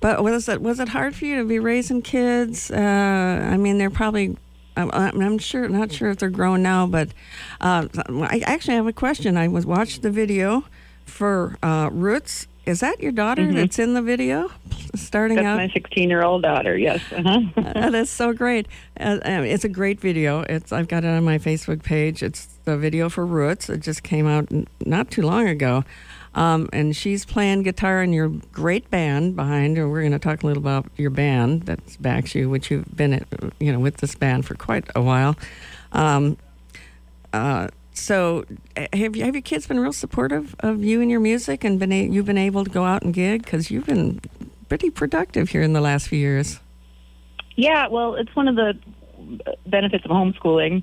But 0.00 0.22
was 0.22 0.48
it 0.48 0.62
was 0.62 0.80
it 0.80 0.88
hard 0.88 1.14
for 1.14 1.26
you 1.26 1.36
to 1.36 1.44
be 1.44 1.58
raising 1.58 2.00
kids? 2.00 2.70
Uh, 2.70 2.76
I 3.50 3.56
mean, 3.58 3.76
they're 3.76 3.90
probably 3.90 4.36
I'm, 4.76 4.90
I'm 4.92 5.38
sure 5.38 5.68
not 5.68 5.92
sure 5.92 6.10
if 6.10 6.18
they're 6.18 6.30
grown 6.30 6.62
now, 6.62 6.86
but 6.86 7.08
uh, 7.60 7.88
I 8.08 8.42
actually 8.44 8.74
have 8.74 8.86
a 8.86 8.92
question. 8.92 9.36
I 9.36 9.48
was 9.48 9.64
watched 9.64 10.02
the 10.02 10.10
video 10.10 10.64
for 11.04 11.56
uh, 11.62 11.88
Roots. 11.92 12.46
Is 12.66 12.80
that 12.80 13.00
your 13.00 13.12
daughter 13.12 13.42
mm-hmm. 13.42 13.56
that's 13.56 13.78
in 13.78 13.94
the 13.94 14.02
video? 14.02 14.50
Starting 14.96 15.36
that's 15.36 15.46
out, 15.46 15.56
my 15.56 15.68
16 15.68 16.08
year 16.08 16.24
old 16.24 16.42
daughter. 16.42 16.76
Yes, 16.76 17.00
uh-huh. 17.12 17.40
that 17.74 17.94
is 17.94 18.10
so 18.10 18.32
great. 18.32 18.66
Uh, 18.98 19.18
it's 19.22 19.64
a 19.64 19.68
great 19.68 20.00
video. 20.00 20.40
It's 20.40 20.72
I've 20.72 20.88
got 20.88 21.04
it 21.04 21.08
on 21.08 21.24
my 21.24 21.38
Facebook 21.38 21.82
page. 21.82 22.22
It's 22.22 22.46
the 22.64 22.76
video 22.76 23.08
for 23.08 23.24
Roots. 23.24 23.70
It 23.70 23.80
just 23.80 24.02
came 24.02 24.26
out 24.26 24.48
not 24.84 25.10
too 25.10 25.22
long 25.22 25.46
ago. 25.46 25.84
Um, 26.36 26.68
and 26.70 26.94
she's 26.94 27.24
playing 27.24 27.62
guitar 27.62 28.02
in 28.02 28.12
your 28.12 28.28
great 28.52 28.90
band 28.90 29.36
behind 29.36 29.78
her. 29.78 29.88
We're 29.88 30.02
going 30.02 30.12
to 30.12 30.18
talk 30.18 30.42
a 30.42 30.46
little 30.46 30.62
about 30.62 30.86
your 30.96 31.08
band 31.08 31.62
that 31.62 31.80
backs 32.00 32.34
you, 32.34 32.50
which 32.50 32.70
you've 32.70 32.94
been, 32.94 33.14
at, 33.14 33.26
you 33.58 33.72
know, 33.72 33.80
with 33.80 33.96
this 33.96 34.14
band 34.14 34.44
for 34.44 34.54
quite 34.54 34.84
a 34.94 35.00
while. 35.00 35.34
Um, 35.92 36.36
uh, 37.32 37.68
so, 37.94 38.44
have 38.92 39.16
you, 39.16 39.24
have 39.24 39.34
your 39.34 39.42
kids 39.42 39.66
been 39.66 39.80
real 39.80 39.94
supportive 39.94 40.54
of 40.60 40.84
you 40.84 41.00
and 41.00 41.10
your 41.10 41.20
music, 41.20 41.64
and 41.64 41.78
been 41.78 41.92
a, 41.92 42.06
you've 42.06 42.26
been 42.26 42.36
able 42.36 42.64
to 42.64 42.70
go 42.70 42.84
out 42.84 43.02
and 43.02 43.14
gig 43.14 43.42
because 43.42 43.70
you've 43.70 43.86
been 43.86 44.20
pretty 44.68 44.90
productive 44.90 45.48
here 45.48 45.62
in 45.62 45.72
the 45.72 45.80
last 45.80 46.08
few 46.08 46.18
years. 46.18 46.60
Yeah, 47.56 47.88
well, 47.88 48.14
it's 48.14 48.36
one 48.36 48.48
of 48.48 48.56
the 48.56 48.78
benefits 49.66 50.04
of 50.04 50.10
homeschooling 50.10 50.82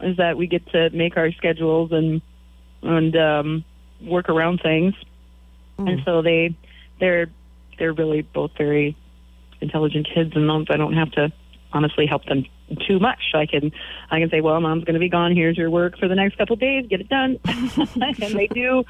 is 0.00 0.16
that 0.16 0.38
we 0.38 0.46
get 0.46 0.66
to 0.68 0.88
make 0.90 1.18
our 1.18 1.30
schedules 1.32 1.92
and 1.92 2.22
and 2.82 3.16
um, 3.16 3.64
work 4.02 4.28
around 4.28 4.60
things, 4.62 4.94
mm. 5.78 5.90
and 5.90 6.02
so 6.04 6.22
they 6.22 6.56
they're 7.00 7.26
they're 7.78 7.92
really 7.92 8.22
both 8.22 8.52
very 8.56 8.96
intelligent 9.60 10.08
kids, 10.12 10.32
and 10.34 10.46
mom 10.46 10.66
I 10.68 10.76
don't 10.76 10.94
have 10.94 11.10
to 11.12 11.32
honestly 11.72 12.06
help 12.06 12.24
them 12.24 12.44
too 12.86 12.98
much. 12.98 13.20
I 13.34 13.46
can 13.46 13.72
I 14.10 14.20
can 14.20 14.30
say, 14.30 14.40
well, 14.40 14.60
mom's 14.60 14.84
going 14.84 14.94
to 14.94 15.00
be 15.00 15.08
gone. 15.08 15.34
Here's 15.34 15.56
your 15.56 15.70
work 15.70 15.98
for 15.98 16.08
the 16.08 16.14
next 16.14 16.38
couple 16.38 16.54
of 16.54 16.60
days. 16.60 16.86
Get 16.88 17.00
it 17.00 17.08
done, 17.08 17.38
and 17.44 18.36
they 18.36 18.48
do. 18.48 18.84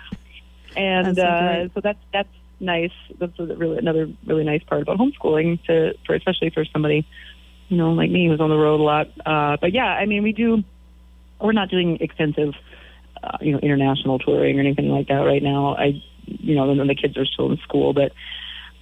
And 0.77 1.19
uh, 1.19 1.69
so 1.75 1.81
that's 1.81 1.99
that's 2.13 2.29
nice. 2.61 2.93
That's 3.19 3.39
really 3.39 3.79
another 3.79 4.11
really 4.27 4.45
nice 4.45 4.63
part 4.65 4.83
about 4.83 4.99
homeschooling 4.99 5.65
to 5.65 5.95
for 6.07 6.15
especially 6.15 6.51
for 6.51 6.65
somebody 6.65 7.07
you 7.69 7.77
know 7.77 7.93
like 7.93 8.11
me 8.11 8.29
who's 8.29 8.41
on 8.41 8.51
the 8.51 8.57
road 8.57 8.81
a 8.81 8.83
lot. 8.83 9.09
Uh, 9.25 9.57
but 9.61 9.73
yeah, 9.73 9.87
I 9.87 10.07
mean 10.07 10.23
we 10.23 10.33
do. 10.33 10.63
We're 11.41 11.53
not 11.53 11.69
doing 11.69 11.99
extensive 12.01 12.55
uh, 13.27 13.39
you 13.41 13.53
know 13.53 13.59
international 13.59 14.19
touring 14.19 14.57
or 14.59 14.61
anything 14.61 14.89
like 14.89 15.09
that 15.09 15.21
right 15.21 15.43
now. 15.43 15.77
I 15.77 16.03
you 16.27 16.55
know, 16.55 16.67
when 16.67 16.87
the 16.87 16.95
kids 16.95 17.17
are 17.17 17.25
still 17.25 17.51
in 17.51 17.59
school. 17.59 17.93
But 17.93 18.13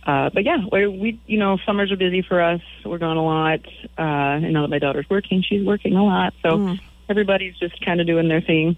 uh, 0.06 0.30
but 0.32 0.44
yeah, 0.44 0.58
we, 0.70 0.86
we 0.86 1.20
you 1.26 1.38
know 1.38 1.58
summers 1.64 1.90
are 1.92 1.96
busy 1.96 2.22
for 2.22 2.40
us. 2.40 2.60
We're 2.84 2.98
gone 2.98 3.16
a 3.16 3.24
lot. 3.24 3.60
Uh, 3.98 4.02
I 4.02 4.38
know 4.40 4.62
that 4.62 4.68
my 4.68 4.78
daughter's 4.78 5.08
working; 5.08 5.42
she's 5.42 5.64
working 5.64 5.94
a 5.94 6.04
lot, 6.04 6.34
so 6.42 6.58
mm. 6.58 6.80
everybody's 7.08 7.56
just 7.56 7.84
kind 7.84 8.00
of 8.00 8.06
doing 8.06 8.28
their 8.28 8.40
thing. 8.40 8.76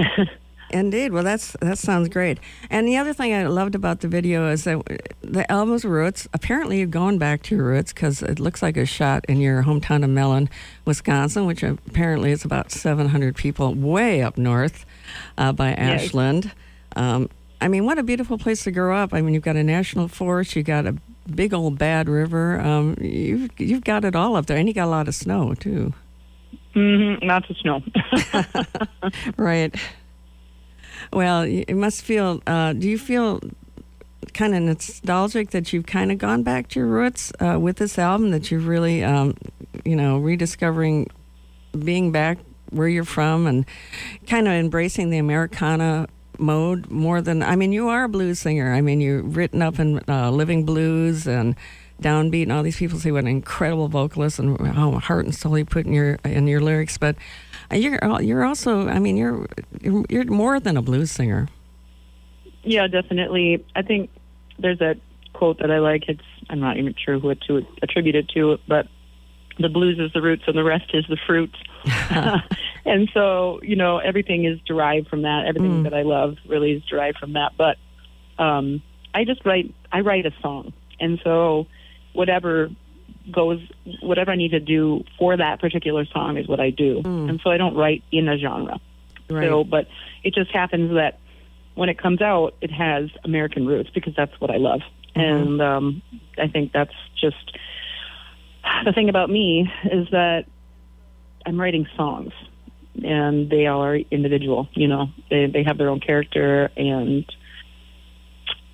Indeed. 0.70 1.12
Well, 1.12 1.22
that's 1.22 1.52
that 1.60 1.78
sounds 1.78 2.08
great. 2.08 2.38
And 2.70 2.88
the 2.88 2.96
other 2.96 3.12
thing 3.12 3.32
I 3.32 3.46
loved 3.46 3.74
about 3.74 4.00
the 4.00 4.08
video 4.08 4.50
is 4.50 4.64
that 4.64 4.82
the 5.22 5.50
album's 5.50 5.84
roots. 5.84 6.26
Apparently, 6.32 6.78
you're 6.78 6.86
going 6.86 7.18
back 7.18 7.42
to 7.44 7.56
your 7.56 7.64
roots 7.64 7.92
because 7.92 8.22
it 8.22 8.40
looks 8.40 8.62
like 8.62 8.76
a 8.76 8.86
shot 8.86 9.24
in 9.28 9.40
your 9.40 9.62
hometown 9.62 10.02
of 10.02 10.10
Mellen, 10.10 10.48
Wisconsin, 10.84 11.46
which 11.46 11.62
apparently 11.62 12.32
is 12.32 12.44
about 12.44 12.72
700 12.72 13.36
people, 13.36 13.74
way 13.74 14.22
up 14.22 14.36
north 14.36 14.84
uh, 15.38 15.52
by 15.52 15.72
Ashland. 15.72 16.46
Yes. 16.46 16.54
Um, 16.96 17.30
I 17.60 17.68
mean, 17.68 17.84
what 17.84 17.98
a 17.98 18.02
beautiful 18.02 18.38
place 18.38 18.64
to 18.64 18.70
grow 18.70 18.96
up. 18.96 19.14
I 19.14 19.22
mean, 19.22 19.34
you've 19.34 19.42
got 19.42 19.56
a 19.56 19.64
national 19.64 20.08
forest, 20.08 20.56
you've 20.56 20.66
got 20.66 20.86
a 20.86 20.96
big 21.32 21.54
old 21.54 21.78
bad 21.78 22.08
river. 22.08 22.60
Um, 22.60 22.96
you've 23.00 23.50
you've 23.58 23.84
got 23.84 24.04
it 24.04 24.16
all 24.16 24.36
up 24.36 24.46
there, 24.46 24.56
and 24.56 24.68
you 24.68 24.74
got 24.74 24.86
a 24.86 24.90
lot 24.90 25.08
of 25.08 25.14
snow 25.14 25.54
too. 25.54 25.92
Mm-hmm. 26.74 27.26
Lots 27.26 27.48
of 27.50 27.56
snow. 27.56 27.82
right. 29.36 29.74
Well, 31.12 31.42
it 31.42 31.74
must 31.74 32.02
feel. 32.02 32.42
Uh, 32.46 32.72
do 32.72 32.88
you 32.88 32.98
feel 32.98 33.40
kind 34.34 34.54
of 34.54 34.62
nostalgic 34.62 35.50
that 35.50 35.72
you've 35.72 35.86
kind 35.86 36.12
of 36.12 36.18
gone 36.18 36.42
back 36.42 36.68
to 36.68 36.80
your 36.80 36.88
roots 36.88 37.32
uh, 37.40 37.58
with 37.58 37.76
this 37.76 37.98
album? 37.98 38.30
That 38.30 38.50
you're 38.50 38.60
really, 38.60 39.02
um, 39.04 39.36
you 39.84 39.96
know, 39.96 40.18
rediscovering 40.18 41.10
being 41.78 42.12
back 42.12 42.38
where 42.70 42.88
you're 42.88 43.04
from 43.04 43.46
and 43.46 43.64
kind 44.26 44.48
of 44.48 44.54
embracing 44.54 45.10
the 45.10 45.18
Americana 45.18 46.08
mode 46.38 46.90
more 46.90 47.22
than. 47.22 47.42
I 47.42 47.56
mean, 47.56 47.72
you 47.72 47.88
are 47.88 48.04
a 48.04 48.08
blues 48.08 48.40
singer. 48.40 48.72
I 48.72 48.80
mean, 48.80 49.00
you're 49.00 49.22
written 49.22 49.62
up 49.62 49.78
in 49.78 50.00
uh, 50.08 50.30
Living 50.30 50.64
Blues 50.64 51.26
and 51.26 51.54
downbeat 52.02 52.42
and 52.42 52.52
all 52.52 52.62
these 52.62 52.76
people 52.76 52.98
say 52.98 53.10
what 53.10 53.20
an 53.20 53.28
incredible 53.28 53.88
vocalist 53.88 54.38
and 54.38 54.58
how 54.66 54.92
heart 54.92 55.24
and 55.24 55.34
soul 55.34 55.56
you 55.56 55.64
put 55.64 55.86
in 55.86 55.92
your 55.92 56.18
in 56.24 56.46
your 56.46 56.60
lyrics 56.60 56.98
but 56.98 57.16
you're 57.72 57.98
you're 58.20 58.44
also, 58.44 58.88
I 58.88 58.98
mean, 58.98 59.16
you're 59.16 59.46
you're 60.08 60.24
more 60.24 60.60
than 60.60 60.76
a 60.76 60.82
blues 60.82 61.10
singer. 61.10 61.48
Yeah, 62.62 62.86
definitely. 62.86 63.64
I 63.74 63.82
think 63.82 64.10
there's 64.58 64.80
a 64.80 64.96
quote 65.32 65.58
that 65.58 65.70
I 65.70 65.78
like. 65.78 66.08
It's 66.08 66.22
I'm 66.48 66.60
not 66.60 66.76
even 66.76 66.94
sure 67.02 67.18
who 67.18 67.34
to 67.34 67.66
attribute 67.82 68.14
it 68.14 68.28
to, 68.30 68.58
but 68.68 68.86
the 69.58 69.68
blues 69.68 69.98
is 69.98 70.12
the 70.12 70.22
roots 70.22 70.44
and 70.46 70.56
the 70.56 70.64
rest 70.64 70.90
is 70.94 71.04
the 71.08 71.16
fruit. 71.26 71.54
and 72.84 73.08
so, 73.12 73.60
you 73.62 73.76
know, 73.76 73.98
everything 73.98 74.44
is 74.44 74.60
derived 74.66 75.08
from 75.08 75.22
that. 75.22 75.46
Everything 75.46 75.80
mm. 75.80 75.84
that 75.84 75.94
I 75.94 76.02
love 76.02 76.36
really 76.46 76.72
is 76.72 76.84
derived 76.84 77.18
from 77.18 77.32
that. 77.32 77.52
But 77.56 77.78
um, 78.38 78.82
I 79.14 79.24
just 79.24 79.44
write. 79.44 79.74
I 79.90 80.00
write 80.00 80.26
a 80.26 80.32
song, 80.40 80.72
and 81.00 81.18
so 81.24 81.66
whatever 82.16 82.70
goes 83.30 83.60
whatever 84.00 84.30
I 84.30 84.36
need 84.36 84.52
to 84.52 84.60
do 84.60 85.04
for 85.18 85.36
that 85.36 85.60
particular 85.60 86.04
song 86.06 86.36
is 86.36 86.48
what 86.48 86.60
I 86.60 86.70
do, 86.70 87.02
mm. 87.02 87.28
and 87.28 87.40
so 87.42 87.50
I 87.50 87.56
don't 87.56 87.74
write 87.74 88.02
in 88.10 88.28
a 88.28 88.38
genre. 88.38 88.80
Right. 89.28 89.48
So, 89.48 89.64
but 89.64 89.88
it 90.22 90.34
just 90.34 90.50
happens 90.52 90.94
that 90.94 91.18
when 91.74 91.88
it 91.88 91.98
comes 91.98 92.22
out, 92.22 92.54
it 92.60 92.70
has 92.70 93.10
American 93.24 93.66
roots 93.66 93.90
because 93.94 94.14
that's 94.16 94.32
what 94.40 94.50
I 94.50 94.56
love, 94.56 94.80
mm-hmm. 95.14 95.20
and 95.20 95.62
um, 95.62 96.02
I 96.38 96.48
think 96.48 96.72
that's 96.72 96.94
just 97.20 97.58
the 98.84 98.92
thing 98.92 99.08
about 99.08 99.30
me 99.30 99.70
is 99.84 100.08
that 100.10 100.46
I'm 101.44 101.60
writing 101.60 101.86
songs, 101.96 102.32
and 103.02 103.50
they 103.50 103.66
all 103.66 103.82
are 103.82 103.96
individual. 103.96 104.68
You 104.74 104.88
know, 104.88 105.08
they 105.30 105.46
they 105.46 105.64
have 105.64 105.78
their 105.78 105.88
own 105.88 106.00
character 106.00 106.70
and 106.76 107.24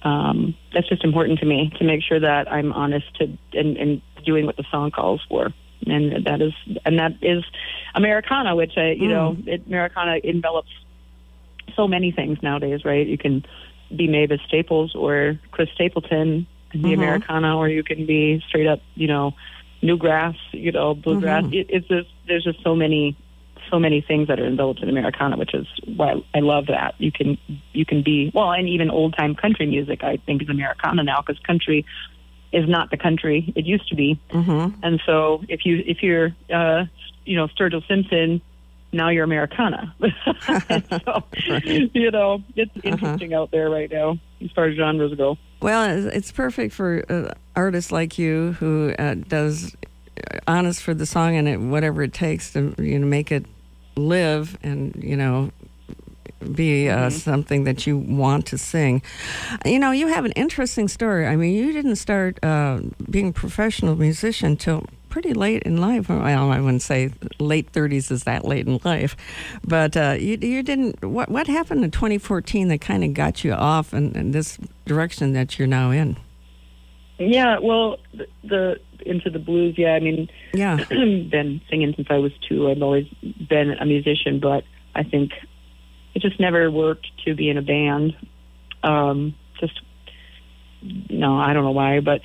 um, 0.05 0.55
that's 0.73 0.89
just 0.89 1.05
important 1.05 1.39
to 1.41 1.47
me 1.47 1.73
to 1.79 1.85
make 1.85 2.03
sure 2.03 2.19
that 2.21 2.51
I'm 2.51 2.73
honest 2.73 3.07
to 3.17 3.37
and, 3.53 3.77
and 3.77 4.03
doing 4.25 4.47
what 4.47 4.57
the 4.57 4.65
song 4.71 4.91
calls 4.91 5.25
for. 5.29 5.53
And 5.87 6.25
that 6.27 6.41
is, 6.41 6.53
and 6.85 6.99
that 6.99 7.13
is 7.23 7.45
Americana, 7.95 8.55
which 8.55 8.75
I, 8.77 8.91
you 8.91 9.09
mm. 9.09 9.11
know, 9.11 9.37
it, 9.47 9.67
Americana 9.67 10.21
envelops 10.23 10.71
so 11.75 11.89
many 11.89 12.13
things 12.13 12.39
nowadays, 12.43 12.85
right? 12.85 13.07
You 13.07 13.19
can 13.19 13.45
be 13.95 14.09
Mavis 14.09 14.41
Staples 14.47 14.95
or 14.95 15.39
Chris 15.51 15.69
Stapleton 15.75 16.47
and 16.73 16.83
be 16.83 16.91
mm-hmm. 16.91 17.03
Americana, 17.03 17.57
or 17.57 17.69
you 17.69 17.83
can 17.83 18.07
be 18.07 18.43
straight 18.49 18.67
up, 18.67 18.81
you 18.95 19.09
know, 19.09 19.35
newgrass, 19.83 20.37
you 20.53 20.73
know, 20.73 20.95
bluegrass. 20.95 21.45
Mm-hmm. 21.45 21.55
It, 21.55 21.67
it's 21.69 21.89
just 21.89 22.09
there's 22.27 22.45
just 22.45 22.63
so 22.63 22.75
many 22.75 23.17
so 23.71 23.78
many 23.78 24.00
things 24.00 24.28
that 24.28 24.38
are 24.40 24.47
enveloped 24.47 24.81
in 24.81 24.88
Americana, 24.88 25.37
which 25.37 25.54
is 25.54 25.66
why 25.85 26.14
I 26.35 26.40
love 26.40 26.66
that. 26.66 26.95
You 26.99 27.12
can 27.12 27.38
you 27.73 27.85
can 27.85 28.02
be 28.02 28.31
well, 28.35 28.52
and 28.52 28.69
even 28.69 28.90
old 28.90 29.16
time 29.16 29.35
country 29.35 29.66
music 29.66 30.02
I 30.02 30.19
think 30.19 30.42
is 30.42 30.49
Americana 30.49 31.02
now 31.02 31.23
because 31.25 31.40
country 31.45 31.85
is 32.52 32.69
not 32.69 32.90
the 32.90 32.97
country 32.97 33.52
it 33.57 33.64
used 33.64 33.88
to 33.88 33.97
be. 33.97 34.21
Mm-hmm. 34.31 34.81
And 34.83 35.00
so 35.07 35.42
if 35.49 35.64
you 35.64 35.83
if 35.87 36.02
you're 36.02 36.35
uh, 36.52 36.85
you 37.25 37.37
know 37.37 37.49
Sturgill 37.49 37.87
Simpson, 37.88 38.42
now 38.92 39.09
you're 39.09 39.25
Americana. 39.25 39.95
so 40.00 41.25
right. 41.49 41.64
you 41.95 42.11
know 42.11 42.42
it's 42.54 42.71
uh-huh. 42.76 42.88
interesting 42.88 43.35
uh-huh. 43.35 43.42
out 43.42 43.50
there 43.50 43.71
right 43.71 43.90
now 43.90 44.19
as 44.42 44.50
far 44.52 44.66
as 44.66 44.76
genres 44.76 45.14
go. 45.14 45.38
Well, 45.61 46.09
it's 46.09 46.33
perfect 46.33 46.75
for 46.75 47.04
uh, 47.09 47.33
artists 47.54 47.92
like 47.92 48.19
you 48.19 48.52
who 48.59 48.95
uh, 48.99 49.14
does 49.14 49.76
honest 50.47 50.83
for 50.83 50.95
the 50.95 51.07
song 51.07 51.37
and 51.37 51.49
it, 51.49 51.59
whatever 51.59 52.02
it 52.02 52.12
takes 52.12 52.52
to 52.52 52.75
you 52.78 52.99
know 52.99 53.07
make 53.07 53.33
it 53.33 53.47
live 53.97 54.59
and 54.62 54.95
you 55.02 55.16
know 55.16 55.50
be 56.54 56.88
uh, 56.88 56.97
mm-hmm. 56.97 57.11
something 57.11 57.64
that 57.64 57.87
you 57.87 57.97
want 57.97 58.47
to 58.47 58.59
sing. 58.59 59.02
You 59.64 59.78
know, 59.78 59.92
you 59.92 60.09
have 60.09 60.25
an 60.25 60.33
interesting 60.33 60.88
story. 60.88 61.26
I 61.26 61.37
mean, 61.37 61.54
you 61.54 61.73
didn't 61.73 61.97
start 61.97 62.42
uh, 62.45 62.81
being 63.09 63.28
a 63.28 63.33
professional 63.33 63.97
musician 63.97 64.57
till 64.57 64.87
pretty 65.09 65.35
late 65.35 65.62
in 65.64 65.76
life. 65.76 66.09
Well, 66.09 66.23
I 66.23 66.61
wouldn't 66.61 66.83
say 66.83 67.11
late 67.38 67.71
30s 67.73 68.11
is 68.11 68.25
that 68.25 68.45
late 68.45 68.66
in 68.66 68.81
life, 68.83 69.16
but 69.62 69.97
uh, 69.97 70.16
you, 70.19 70.38
you 70.40 70.62
didn't. 70.62 71.04
What 71.04 71.28
what 71.28 71.47
happened 71.47 71.85
in 71.85 71.90
2014 71.90 72.69
that 72.69 72.81
kind 72.81 73.04
of 73.04 73.14
got 73.14 73.45
you 73.45 73.52
off 73.52 73.95
in, 73.95 74.16
in 74.16 74.33
this 74.33 74.59
direction 74.87 75.35
that 75.35 75.59
you're 75.59 75.69
now 75.69 75.90
in? 75.90 76.16
Yeah, 77.19 77.59
well, 77.61 77.99
the, 78.14 78.26
the 78.42 78.81
into 79.07 79.31
the 79.31 79.39
blues. 79.39 79.75
Yeah, 79.77 79.95
I 79.95 80.01
mean, 80.01 80.29
yeah, 80.53 80.77
been 80.89 81.61
singing 81.71 81.93
since 81.97 82.09
I 82.11 82.19
was 82.19 82.33
two. 82.49 82.71
I've 82.71 82.83
always 82.83 83.07
been 83.49 83.73
a 83.79 83.85
musician, 83.85 84.41
but 84.41 84.65
I 84.95 85.03
think 85.03 85.33
it 86.15 86.23
just 86.23 86.39
never 86.39 86.71
worked 86.71 87.07
to 87.25 87.35
be 87.35 87.49
in 87.49 87.59
a 87.59 87.63
band. 87.63 88.17
Um, 88.83 89.35
just 89.61 89.81
no, 90.83 91.39
I 91.39 91.53
don't 91.53 91.65
know 91.65 91.71
why, 91.71 92.01
but 92.01 92.21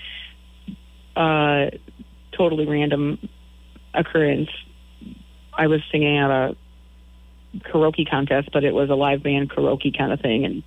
uh, 1.15 1.71
totally 2.35 2.65
random 2.65 3.29
occurrence. 3.93 4.49
I 5.53 5.67
was 5.67 5.81
singing 5.91 6.17
at 6.17 6.29
a 6.29 6.55
karaoke 7.71 8.09
contest, 8.09 8.49
but 8.53 8.63
it 8.63 8.73
was 8.73 8.89
a 8.89 8.95
live 8.95 9.23
band 9.23 9.49
karaoke 9.49 9.97
kind 9.97 10.11
of 10.11 10.19
thing, 10.21 10.45
and 10.45 10.63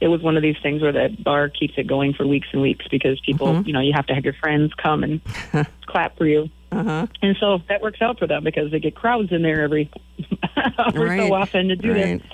it 0.00 0.08
was 0.08 0.22
one 0.22 0.36
of 0.36 0.42
these 0.42 0.56
things 0.62 0.82
where 0.82 0.92
the 0.92 1.14
bar 1.22 1.48
keeps 1.48 1.74
it 1.76 1.86
going 1.86 2.14
for 2.14 2.26
weeks 2.26 2.48
and 2.52 2.62
weeks 2.62 2.86
because 2.90 3.20
people, 3.20 3.48
mm-hmm. 3.48 3.66
you 3.66 3.72
know, 3.72 3.80
you 3.80 3.92
have 3.94 4.06
to 4.06 4.14
have 4.14 4.24
your 4.24 4.34
friends 4.34 4.72
come 4.74 5.04
and 5.04 5.20
clap 5.86 6.16
for 6.16 6.26
you. 6.26 6.48
Uh-huh. 6.72 7.06
And 7.22 7.36
so 7.40 7.58
that 7.68 7.82
works 7.82 8.00
out 8.00 8.18
for 8.18 8.26
them 8.26 8.44
because 8.44 8.70
they 8.70 8.78
get 8.78 8.94
crowds 8.94 9.32
in 9.32 9.42
there 9.42 9.62
every 9.62 9.90
every 10.86 11.08
right. 11.08 11.20
so 11.20 11.34
often 11.34 11.68
to 11.68 11.76
do 11.76 11.92
right. 11.92 12.22
this. 12.22 12.32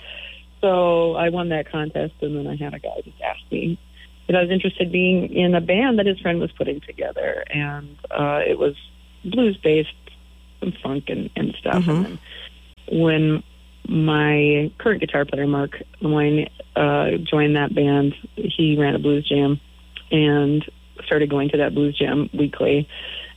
So 0.60 1.14
I 1.14 1.30
won 1.30 1.50
that 1.50 1.70
contest, 1.70 2.14
and 2.20 2.36
then 2.36 2.46
I 2.46 2.56
had 2.56 2.74
a 2.74 2.78
guy 2.78 3.00
just 3.04 3.20
ask 3.20 3.40
me 3.50 3.78
if 4.28 4.34
I 4.34 4.42
was 4.42 4.50
interested 4.50 4.86
in 4.86 4.92
being 4.92 5.32
in 5.32 5.54
a 5.54 5.60
band 5.60 5.98
that 5.98 6.06
his 6.06 6.18
friend 6.20 6.40
was 6.40 6.50
putting 6.52 6.80
together, 6.80 7.44
and 7.50 7.96
uh, 8.10 8.40
it 8.46 8.58
was 8.58 8.74
blues 9.24 9.56
based, 9.62 9.90
some 10.60 10.72
funk 10.82 11.04
and, 11.08 11.30
and 11.36 11.54
stuff. 11.58 11.84
Mm-hmm. 11.84 11.90
And 11.90 12.04
then 12.04 12.18
when 12.92 13.42
my 13.88 14.71
current 14.78 15.00
guitar 15.00 15.25
player, 15.25 15.47
Mark 15.47 15.83
Lamoine, 16.02 16.49
uh, 16.75 17.19
joined 17.19 17.57
that 17.57 17.75
band. 17.75 18.14
He 18.35 18.76
ran 18.78 18.95
a 18.95 18.99
blues 18.99 19.28
jam 19.28 19.61
and 20.11 20.64
started 21.05 21.31
going 21.31 21.49
to 21.50 21.59
that 21.59 21.75
blues 21.75 21.97
jam 21.99 22.28
weekly 22.33 22.88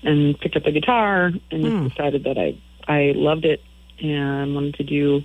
and 0.03 0.39
picked 0.39 0.55
up 0.55 0.65
a 0.65 0.71
guitar 0.71 1.31
and 1.51 1.63
mm. 1.63 1.89
decided 1.89 2.23
that 2.23 2.37
I, 2.37 2.57
I 2.87 3.13
loved 3.15 3.45
it 3.45 3.61
and 3.99 4.55
wanted 4.55 4.75
to 4.75 4.83
do 4.83 5.21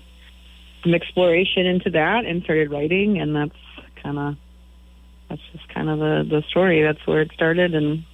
some 0.82 0.94
exploration 0.94 1.66
into 1.66 1.90
that 1.90 2.24
and 2.24 2.42
started 2.42 2.70
writing 2.70 3.18
and 3.18 3.34
that's 3.34 3.56
kind 4.02 4.18
of 4.18 4.36
that's 5.28 5.40
just 5.52 5.68
kind 5.68 5.88
of 5.88 5.98
the 5.98 6.26
the 6.28 6.42
story 6.48 6.82
that's 6.82 7.04
where 7.06 7.22
it 7.22 7.30
started 7.32 7.74
and 7.74 8.04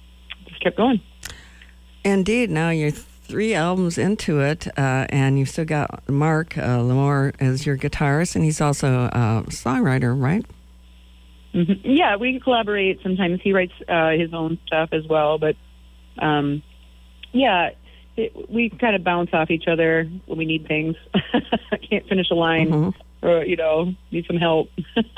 just 0.47 0.61
kept 0.61 0.77
going 0.77 1.01
indeed 2.05 2.49
now 2.49 2.69
you're 2.69 2.91
three 3.31 3.53
albums 3.53 3.97
into 3.97 4.41
it, 4.41 4.67
uh, 4.77 5.05
and 5.09 5.39
you've 5.39 5.49
still 5.49 5.65
got 5.65 6.07
Mark 6.09 6.57
uh, 6.57 6.79
Lamore 6.79 7.33
as 7.39 7.65
your 7.65 7.77
guitarist, 7.77 8.35
and 8.35 8.43
he's 8.43 8.59
also 8.59 9.05
a 9.05 9.43
songwriter, 9.47 10.19
right? 10.21 10.45
Mm-hmm. 11.53 11.89
Yeah, 11.89 12.17
we 12.17 12.41
collaborate. 12.41 13.01
Sometimes 13.01 13.39
he 13.41 13.53
writes 13.53 13.71
uh, 13.87 14.09
his 14.09 14.33
own 14.33 14.59
stuff 14.67 14.89
as 14.91 15.07
well, 15.07 15.37
but 15.37 15.55
um, 16.19 16.61
yeah, 17.31 17.69
it, 18.17 18.49
we 18.49 18.69
kind 18.69 18.97
of 18.97 19.03
bounce 19.05 19.29
off 19.33 19.49
each 19.49 19.67
other 19.67 20.09
when 20.25 20.37
we 20.37 20.45
need 20.45 20.67
things. 20.67 20.97
I 21.13 21.77
can't 21.77 22.05
finish 22.07 22.29
a 22.31 22.35
line, 22.35 22.69
mm-hmm. 22.69 23.27
or 23.27 23.45
you 23.45 23.55
know, 23.55 23.93
need 24.11 24.25
some 24.27 24.37
help. 24.37 24.69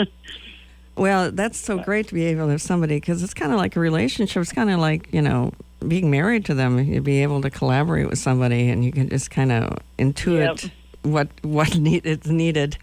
Well, 0.96 1.32
that's 1.32 1.58
so 1.58 1.79
great 1.79 2.08
to 2.10 2.13
be 2.13 2.25
able 2.25 2.46
to 2.46 2.51
have 2.51 2.62
somebody 2.62 2.98
because 2.98 3.24
it's 3.24 3.34
kind 3.34 3.51
of 3.51 3.58
like 3.58 3.75
a 3.75 3.79
relationship. 3.79 4.41
It's 4.41 4.51
kind 4.51 4.70
of 4.70 4.79
like 4.79 5.12
you 5.12 5.22
know 5.22 5.51
being 5.88 6.10
married 6.10 6.46
to 6.46 6.54
them. 6.54 6.80
You'd 6.80 7.04
be 7.04 7.24
able 7.24 7.42
to 7.42 7.50
collaborate 7.50 8.10
with 8.10 8.20
somebody, 8.20 8.70
and 8.70 8.84
you 8.84 8.92
can 8.92 9.10
just 9.10 9.32
kind 9.32 9.52
of 9.52 9.78
intuit 9.98 10.63
yep. 10.63 10.72
what 11.04 11.30
what 11.42 11.78
need, 11.78 12.06
is 12.06 12.25
needed. 12.25 12.78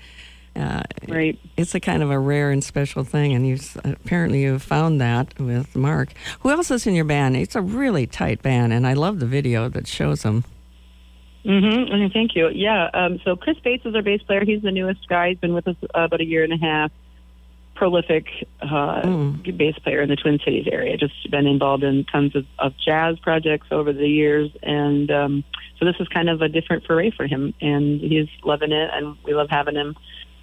Uh, 0.56 0.82
right. 1.06 1.38
It's 1.56 1.74
a 1.74 1.80
kind 1.80 2.02
of 2.02 2.10
a 2.10 2.18
rare 2.18 2.50
and 2.50 2.62
special 2.62 3.04
thing, 3.04 3.32
and 3.32 3.46
you 3.46 3.58
apparently 3.84 4.42
you've 4.42 4.62
found 4.62 5.00
that 5.00 5.38
with 5.38 5.76
Mark. 5.76 6.12
Who 6.40 6.50
else 6.50 6.70
is 6.70 6.86
in 6.86 6.94
your 6.94 7.04
band? 7.04 7.36
It's 7.36 7.54
a 7.54 7.62
really 7.62 8.06
tight 8.06 8.42
band, 8.42 8.72
and 8.72 8.86
I 8.86 8.94
love 8.94 9.20
the 9.20 9.26
video 9.26 9.68
that 9.68 9.86
shows 9.86 10.22
them. 10.22 10.44
Mm-hmm. 11.44 12.12
Thank 12.12 12.34
you. 12.34 12.50
Yeah. 12.50 12.90
Um, 12.92 13.20
so 13.24 13.36
Chris 13.36 13.58
Bates 13.60 13.86
is 13.86 13.94
our 13.94 14.02
bass 14.02 14.22
player. 14.22 14.44
He's 14.44 14.60
the 14.62 14.72
newest 14.72 15.08
guy. 15.08 15.30
He's 15.30 15.38
been 15.38 15.54
with 15.54 15.66
us 15.68 15.76
uh, 15.82 16.00
about 16.00 16.20
a 16.20 16.24
year 16.24 16.44
and 16.44 16.52
a 16.52 16.58
half 16.58 16.90
prolific 17.80 18.26
uh, 18.60 19.00
mm. 19.00 19.56
bass 19.56 19.74
player 19.78 20.02
in 20.02 20.10
the 20.10 20.16
Twin 20.16 20.38
Cities 20.44 20.68
area. 20.70 20.98
Just 20.98 21.14
been 21.30 21.46
involved 21.46 21.82
in 21.82 22.04
tons 22.04 22.36
of, 22.36 22.44
of 22.58 22.74
jazz 22.76 23.18
projects 23.20 23.68
over 23.70 23.90
the 23.90 24.06
years, 24.06 24.50
and 24.62 25.10
um, 25.10 25.44
so 25.78 25.86
this 25.86 25.94
is 25.98 26.06
kind 26.08 26.28
of 26.28 26.42
a 26.42 26.48
different 26.50 26.84
foray 26.84 27.10
for 27.10 27.26
him, 27.26 27.54
and 27.62 27.98
he's 28.02 28.28
loving 28.44 28.70
it, 28.70 28.90
and 28.92 29.16
we 29.24 29.32
love 29.32 29.48
having 29.48 29.76
him. 29.76 29.96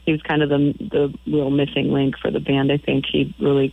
He 0.07 0.13
was 0.13 0.21
kind 0.23 0.41
of 0.41 0.49
the 0.49 0.73
the 0.79 1.13
real 1.31 1.51
missing 1.51 1.93
link 1.93 2.17
for 2.17 2.31
the 2.31 2.39
band. 2.39 2.71
I 2.71 2.77
think 2.77 3.05
he 3.05 3.35
really, 3.39 3.71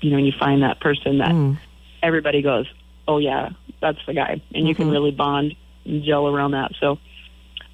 you 0.00 0.10
know, 0.10 0.16
when 0.16 0.24
you 0.24 0.32
find 0.38 0.62
that 0.62 0.78
person 0.78 1.18
that 1.18 1.32
mm. 1.32 1.58
everybody 2.00 2.42
goes, 2.42 2.72
"Oh 3.08 3.18
yeah, 3.18 3.48
that's 3.80 3.98
the 4.06 4.14
guy," 4.14 4.34
and 4.34 4.40
mm-hmm. 4.40 4.66
you 4.66 4.74
can 4.76 4.84
mm-hmm. 4.84 4.92
really 4.92 5.10
bond 5.10 5.56
and 5.84 6.04
gel 6.04 6.28
around 6.28 6.52
that. 6.52 6.70
So. 6.78 6.98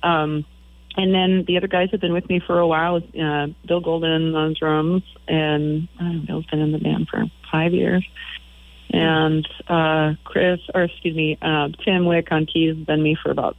Um, 0.03 0.47
and 0.97 1.15
then 1.15 1.45
the 1.47 1.57
other 1.57 1.69
guys 1.69 1.89
have 1.93 2.01
been 2.01 2.13
with 2.13 2.29
me 2.29 2.41
for 2.45 2.59
a 2.59 2.67
while. 2.67 2.97
Uh, 2.97 3.49
Bill 3.67 3.81
Golden 3.81 4.35
on 4.35 4.55
drums, 4.59 5.03
and 5.29 5.89
uh, 6.01 6.27
Bill's 6.27 6.47
been 6.47 6.61
in 6.61 6.73
the 6.73 6.79
band 6.79 7.09
for 7.09 7.25
five 7.51 7.73
years. 7.73 8.07
And 8.93 9.47
uh, 9.69 10.15
Chris, 10.25 10.59
or 10.75 10.83
excuse 10.83 11.15
me, 11.15 11.39
uh, 11.41 11.69
Tim 11.85 12.07
Wick 12.07 12.29
on 12.33 12.47
keys 12.47 12.77
has 12.77 12.85
been 12.85 13.03
me 13.03 13.17
for 13.23 13.31
about, 13.31 13.57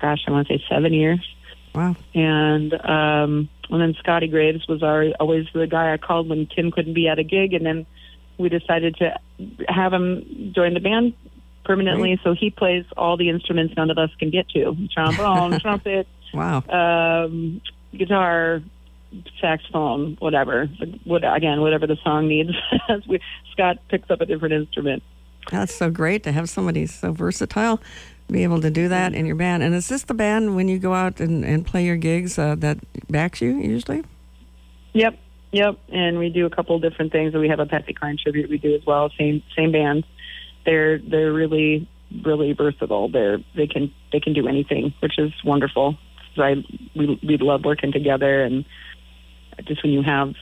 gosh, 0.00 0.18
I 0.26 0.30
want 0.30 0.48
to 0.48 0.58
say 0.58 0.64
seven 0.68 0.92
years. 0.92 1.26
Wow. 1.74 1.96
And 2.14 2.74
um, 2.74 3.48
and 3.70 3.80
then 3.80 3.94
Scotty 4.00 4.26
Graves 4.26 4.66
was 4.68 4.82
our 4.82 5.06
always 5.20 5.46
the 5.54 5.66
guy 5.66 5.92
I 5.92 5.96
called 5.96 6.28
when 6.28 6.46
Tim 6.46 6.70
couldn't 6.70 6.94
be 6.94 7.08
at 7.08 7.18
a 7.18 7.22
gig, 7.22 7.54
and 7.54 7.64
then 7.64 7.86
we 8.38 8.48
decided 8.48 8.96
to 8.96 9.18
have 9.68 9.92
him 9.92 10.52
join 10.54 10.74
the 10.74 10.80
band 10.80 11.14
permanently. 11.64 12.10
Right. 12.10 12.20
So 12.24 12.34
he 12.34 12.50
plays 12.50 12.84
all 12.96 13.16
the 13.16 13.28
instruments 13.30 13.74
none 13.76 13.90
of 13.90 13.98
us 13.98 14.10
can 14.18 14.30
get 14.30 14.48
to: 14.50 14.76
trombone, 14.92 15.60
trumpet, 15.60 16.08
Wow. 16.32 16.62
Um, 16.68 17.60
guitar, 17.96 18.62
saxophone, 19.40 20.16
whatever. 20.20 20.66
What 21.04 21.22
again, 21.24 21.60
whatever 21.60 21.86
the 21.86 21.96
song 22.04 22.28
needs. 22.28 22.50
Scott 23.52 23.78
picks 23.88 24.10
up 24.10 24.20
a 24.20 24.26
different 24.26 24.54
instrument. 24.54 25.02
That's 25.50 25.74
so 25.74 25.90
great 25.90 26.22
to 26.24 26.32
have 26.32 26.48
somebody 26.48 26.86
so 26.86 27.12
versatile 27.12 27.80
be 28.30 28.44
able 28.44 28.60
to 28.60 28.70
do 28.70 28.88
that 28.88 29.14
in 29.14 29.26
your 29.26 29.36
band. 29.36 29.62
And 29.62 29.74
is 29.74 29.88
this 29.88 30.04
the 30.04 30.14
band 30.14 30.56
when 30.56 30.68
you 30.68 30.78
go 30.78 30.94
out 30.94 31.20
and, 31.20 31.44
and 31.44 31.66
play 31.66 31.84
your 31.84 31.96
gigs 31.96 32.38
uh, 32.38 32.54
that 32.58 32.78
backs 33.08 33.40
you 33.40 33.58
usually? 33.58 34.04
Yep, 34.92 35.18
yep. 35.52 35.78
And 35.88 36.18
we 36.18 36.30
do 36.30 36.46
a 36.46 36.50
couple 36.50 36.78
different 36.78 37.12
things. 37.12 37.34
We 37.34 37.48
have 37.48 37.60
a 37.60 37.66
Patsy 37.66 37.92
Cline 37.92 38.16
tribute 38.22 38.48
we 38.48 38.58
do 38.58 38.74
as 38.74 38.84
well. 38.86 39.10
Same 39.18 39.42
same 39.56 39.72
band. 39.72 40.04
They're 40.64 40.98
they're 40.98 41.32
really 41.32 41.88
really 42.24 42.52
versatile. 42.52 43.08
They're 43.08 43.38
they 43.56 43.66
can 43.66 43.92
they 44.12 44.20
can 44.20 44.32
do 44.32 44.48
anything, 44.48 44.94
which 45.00 45.18
is 45.18 45.32
wonderful. 45.44 45.96
I 46.38 46.56
we 46.94 47.18
we 47.22 47.36
love 47.38 47.64
working 47.64 47.92
together, 47.92 48.42
and 48.42 48.64
just 49.64 49.82
when 49.82 49.92
you 49.92 50.02
have, 50.02 50.34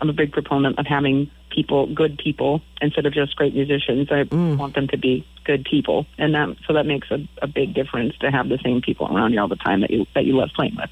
I'm 0.00 0.08
a 0.08 0.12
big 0.12 0.32
proponent 0.32 0.78
of 0.78 0.86
having 0.86 1.30
people, 1.50 1.92
good 1.92 2.18
people, 2.18 2.60
instead 2.80 3.06
of 3.06 3.12
just 3.12 3.36
great 3.36 3.54
musicians. 3.54 4.08
I 4.10 4.24
mm. 4.24 4.56
want 4.56 4.74
them 4.74 4.88
to 4.88 4.98
be 4.98 5.26
good 5.44 5.64
people, 5.64 6.06
and 6.18 6.34
that 6.34 6.56
so 6.66 6.72
that 6.74 6.86
makes 6.86 7.10
a, 7.10 7.26
a 7.42 7.46
big 7.46 7.74
difference 7.74 8.16
to 8.18 8.30
have 8.30 8.48
the 8.48 8.58
same 8.64 8.80
people 8.82 9.14
around 9.14 9.32
you 9.32 9.40
all 9.40 9.48
the 9.48 9.56
time 9.56 9.80
that 9.80 9.90
you 9.90 10.06
that 10.14 10.24
you 10.24 10.36
love 10.36 10.50
playing 10.54 10.76
with. 10.76 10.90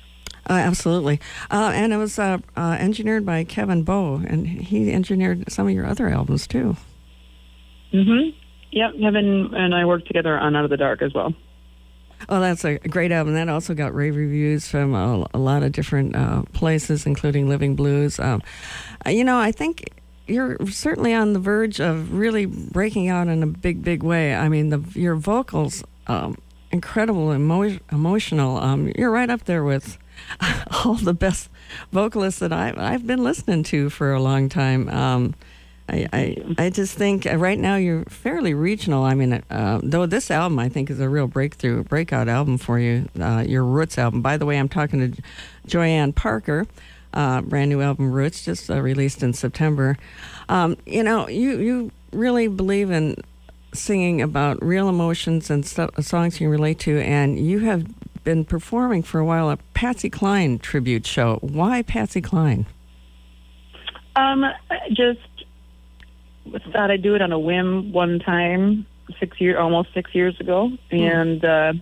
Uh, 0.48 0.52
absolutely. 0.52 1.20
Uh, 1.50 1.72
and 1.74 1.92
it 1.92 1.96
was 1.96 2.18
uh, 2.18 2.38
uh 2.56 2.76
engineered 2.78 3.26
by 3.26 3.44
Kevin 3.44 3.82
Bowe, 3.82 4.22
and 4.26 4.46
he 4.46 4.92
engineered 4.92 5.50
some 5.50 5.66
of 5.66 5.74
your 5.74 5.86
other 5.86 6.08
albums 6.08 6.46
too. 6.46 6.76
Mm-hmm. 7.92 8.36
Yep, 8.72 8.92
Kevin 9.00 9.54
and 9.54 9.74
I 9.74 9.84
worked 9.84 10.06
together 10.06 10.38
on 10.38 10.54
Out 10.54 10.64
of 10.64 10.70
the 10.70 10.76
Dark 10.76 11.02
as 11.02 11.14
well. 11.14 11.34
Oh, 12.28 12.40
that's 12.40 12.64
a 12.64 12.78
great 12.78 13.12
album. 13.12 13.34
That 13.34 13.48
also 13.48 13.74
got 13.74 13.94
rave 13.94 14.16
reviews 14.16 14.68
from 14.68 14.94
a, 14.94 15.26
a 15.34 15.38
lot 15.38 15.62
of 15.62 15.72
different 15.72 16.16
uh, 16.16 16.42
places, 16.52 17.06
including 17.06 17.48
Living 17.48 17.76
Blues. 17.76 18.18
Um, 18.18 18.42
uh, 19.06 19.10
you 19.10 19.22
know, 19.24 19.38
I 19.38 19.52
think 19.52 19.90
you're 20.26 20.56
certainly 20.66 21.14
on 21.14 21.32
the 21.32 21.38
verge 21.38 21.80
of 21.80 22.12
really 22.12 22.46
breaking 22.46 23.08
out 23.08 23.28
in 23.28 23.42
a 23.42 23.46
big, 23.46 23.82
big 23.82 24.02
way. 24.02 24.34
I 24.34 24.48
mean, 24.48 24.70
the, 24.70 24.82
your 24.94 25.14
vocals, 25.14 25.84
um, 26.08 26.38
incredible, 26.72 27.32
emo- 27.32 27.78
emotional. 27.92 28.58
Um, 28.58 28.92
you're 28.96 29.10
right 29.10 29.30
up 29.30 29.44
there 29.44 29.62
with 29.62 29.98
all 30.84 30.94
the 30.94 31.14
best 31.14 31.48
vocalists 31.92 32.40
that 32.40 32.52
I, 32.52 32.74
I've 32.76 33.06
been 33.06 33.22
listening 33.22 33.62
to 33.64 33.90
for 33.90 34.12
a 34.12 34.20
long 34.20 34.48
time. 34.48 34.88
Um, 34.88 35.34
I, 35.88 36.08
I, 36.12 36.36
I 36.58 36.70
just 36.70 36.94
think 36.94 37.26
uh, 37.26 37.36
right 37.36 37.58
now 37.58 37.76
you're 37.76 38.04
fairly 38.04 38.54
regional. 38.54 39.04
I 39.04 39.14
mean, 39.14 39.32
uh, 39.50 39.80
though 39.82 40.06
this 40.06 40.30
album 40.30 40.58
I 40.58 40.68
think 40.68 40.90
is 40.90 41.00
a 41.00 41.08
real 41.08 41.28
breakthrough, 41.28 41.84
breakout 41.84 42.28
album 42.28 42.58
for 42.58 42.78
you, 42.78 43.08
uh, 43.20 43.44
your 43.46 43.64
Roots 43.64 43.96
album. 43.98 44.20
By 44.20 44.36
the 44.36 44.46
way, 44.46 44.58
I'm 44.58 44.68
talking 44.68 45.12
to 45.12 45.22
Joyann 45.66 46.14
Parker, 46.14 46.66
uh, 47.14 47.40
brand 47.42 47.70
new 47.70 47.80
album 47.80 48.10
Roots, 48.12 48.44
just 48.44 48.70
uh, 48.70 48.80
released 48.80 49.22
in 49.22 49.32
September. 49.32 49.96
Um, 50.48 50.76
you 50.86 51.02
know, 51.02 51.28
you 51.28 51.58
you 51.58 51.92
really 52.12 52.48
believe 52.48 52.90
in 52.90 53.16
singing 53.72 54.22
about 54.22 54.62
real 54.64 54.88
emotions 54.88 55.50
and 55.50 55.64
st- 55.64 56.04
songs 56.04 56.40
you 56.40 56.46
can 56.46 56.50
relate 56.50 56.80
to, 56.80 57.00
and 57.00 57.38
you 57.38 57.60
have 57.60 57.86
been 58.24 58.44
performing 58.44 59.02
for 59.02 59.20
a 59.20 59.24
while 59.24 59.50
a 59.50 59.56
Patsy 59.72 60.10
Cline 60.10 60.58
tribute 60.58 61.06
show. 61.06 61.38
Why 61.42 61.82
Patsy 61.82 62.20
Cline? 62.20 62.66
Um, 64.16 64.44
just 64.92 65.20
thought 66.72 66.90
I'd 66.90 67.02
do 67.02 67.14
it 67.14 67.22
on 67.22 67.32
a 67.32 67.38
whim 67.38 67.92
one 67.92 68.18
time 68.18 68.86
six 69.20 69.40
year 69.40 69.58
almost 69.58 69.92
six 69.94 70.14
years 70.14 70.38
ago, 70.40 70.70
hmm. 70.90 70.96
and 70.96 71.44
uh, 71.44 71.72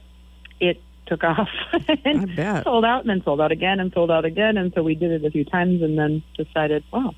it 0.60 0.80
took 1.06 1.24
off 1.24 1.48
and 2.04 2.30
I 2.30 2.34
bet. 2.34 2.64
sold 2.64 2.84
out, 2.84 3.00
and 3.00 3.10
then 3.10 3.22
sold 3.24 3.40
out 3.40 3.52
again, 3.52 3.80
and 3.80 3.92
sold 3.92 4.10
out 4.10 4.24
again, 4.24 4.56
and 4.56 4.72
so 4.74 4.82
we 4.82 4.94
did 4.94 5.10
it 5.10 5.24
a 5.24 5.30
few 5.30 5.44
times, 5.44 5.82
and 5.82 5.98
then 5.98 6.22
decided, 6.36 6.84
wow, 6.92 7.14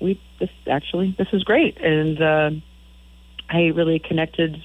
we 0.00 0.20
this 0.40 0.50
actually 0.68 1.14
this 1.18 1.28
is 1.32 1.44
great, 1.44 1.78
and 1.80 2.20
uh, 2.20 2.50
I 3.48 3.66
really 3.68 3.98
connected. 3.98 4.56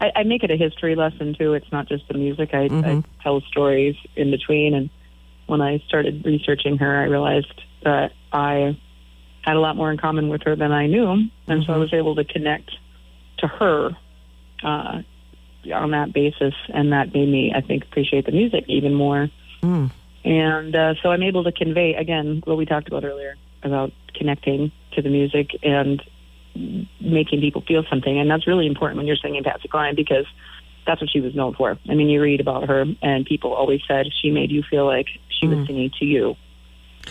I, 0.00 0.12
I 0.16 0.22
make 0.22 0.44
it 0.44 0.50
a 0.50 0.56
history 0.56 0.94
lesson 0.94 1.34
too. 1.34 1.54
It's 1.54 1.70
not 1.72 1.88
just 1.88 2.06
the 2.08 2.14
music. 2.14 2.50
I, 2.52 2.68
mm-hmm. 2.68 2.84
I 2.84 3.22
tell 3.22 3.40
stories 3.42 3.96
in 4.16 4.30
between, 4.30 4.74
and 4.74 4.90
when 5.46 5.60
I 5.60 5.82
started 5.88 6.24
researching 6.24 6.78
her, 6.78 7.00
I 7.00 7.04
realized 7.04 7.62
that 7.82 8.12
I 8.32 8.78
had 9.48 9.56
a 9.56 9.60
lot 9.60 9.76
more 9.76 9.90
in 9.90 9.98
common 9.98 10.28
with 10.28 10.42
her 10.42 10.54
than 10.54 10.72
I 10.72 10.86
knew, 10.86 11.10
and 11.10 11.30
mm-hmm. 11.46 11.62
so 11.62 11.72
I 11.72 11.74
mm-hmm. 11.74 11.80
was 11.80 11.94
able 11.94 12.14
to 12.16 12.24
connect 12.24 12.70
to 13.38 13.46
her 13.46 13.90
uh, 14.62 15.02
on 15.72 15.90
that 15.92 16.12
basis, 16.12 16.54
and 16.68 16.92
that 16.92 17.14
made 17.14 17.28
me, 17.28 17.52
I 17.54 17.60
think, 17.60 17.84
appreciate 17.84 18.26
the 18.26 18.32
music 18.32 18.64
even 18.68 18.94
more. 18.94 19.28
Mm. 19.62 19.90
And 20.24 20.76
uh, 20.76 20.94
so 21.02 21.10
I'm 21.10 21.22
able 21.22 21.44
to 21.44 21.52
convey 21.52 21.94
again 21.94 22.42
what 22.44 22.56
we 22.58 22.66
talked 22.66 22.88
about 22.88 23.04
earlier 23.04 23.36
about 23.62 23.92
connecting 24.14 24.70
to 24.92 25.02
the 25.02 25.08
music 25.08 25.50
and 25.62 26.02
making 27.00 27.40
people 27.40 27.62
feel 27.62 27.84
something, 27.88 28.18
and 28.18 28.30
that's 28.30 28.46
really 28.46 28.66
important 28.66 28.98
when 28.98 29.06
you're 29.06 29.16
singing 29.16 29.44
Patsy 29.44 29.68
Cline 29.68 29.94
because 29.94 30.26
that's 30.86 31.00
what 31.00 31.10
she 31.10 31.20
was 31.20 31.34
known 31.34 31.54
for. 31.54 31.78
I 31.88 31.94
mean, 31.94 32.08
you 32.08 32.20
read 32.20 32.40
about 32.40 32.68
her, 32.68 32.84
and 33.02 33.24
people 33.24 33.52
always 33.52 33.80
said 33.86 34.06
she 34.20 34.30
made 34.30 34.50
you 34.50 34.62
feel 34.62 34.86
like 34.86 35.06
she 35.28 35.46
mm. 35.46 35.56
was 35.56 35.66
singing 35.66 35.90
to 35.98 36.04
you 36.04 36.36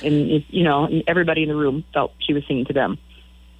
and 0.03 0.43
you 0.49 0.63
know 0.63 0.89
everybody 1.07 1.43
in 1.43 1.49
the 1.49 1.55
room 1.55 1.83
felt 1.93 2.13
she 2.19 2.33
was 2.33 2.43
singing 2.47 2.65
to 2.65 2.73
them, 2.73 2.97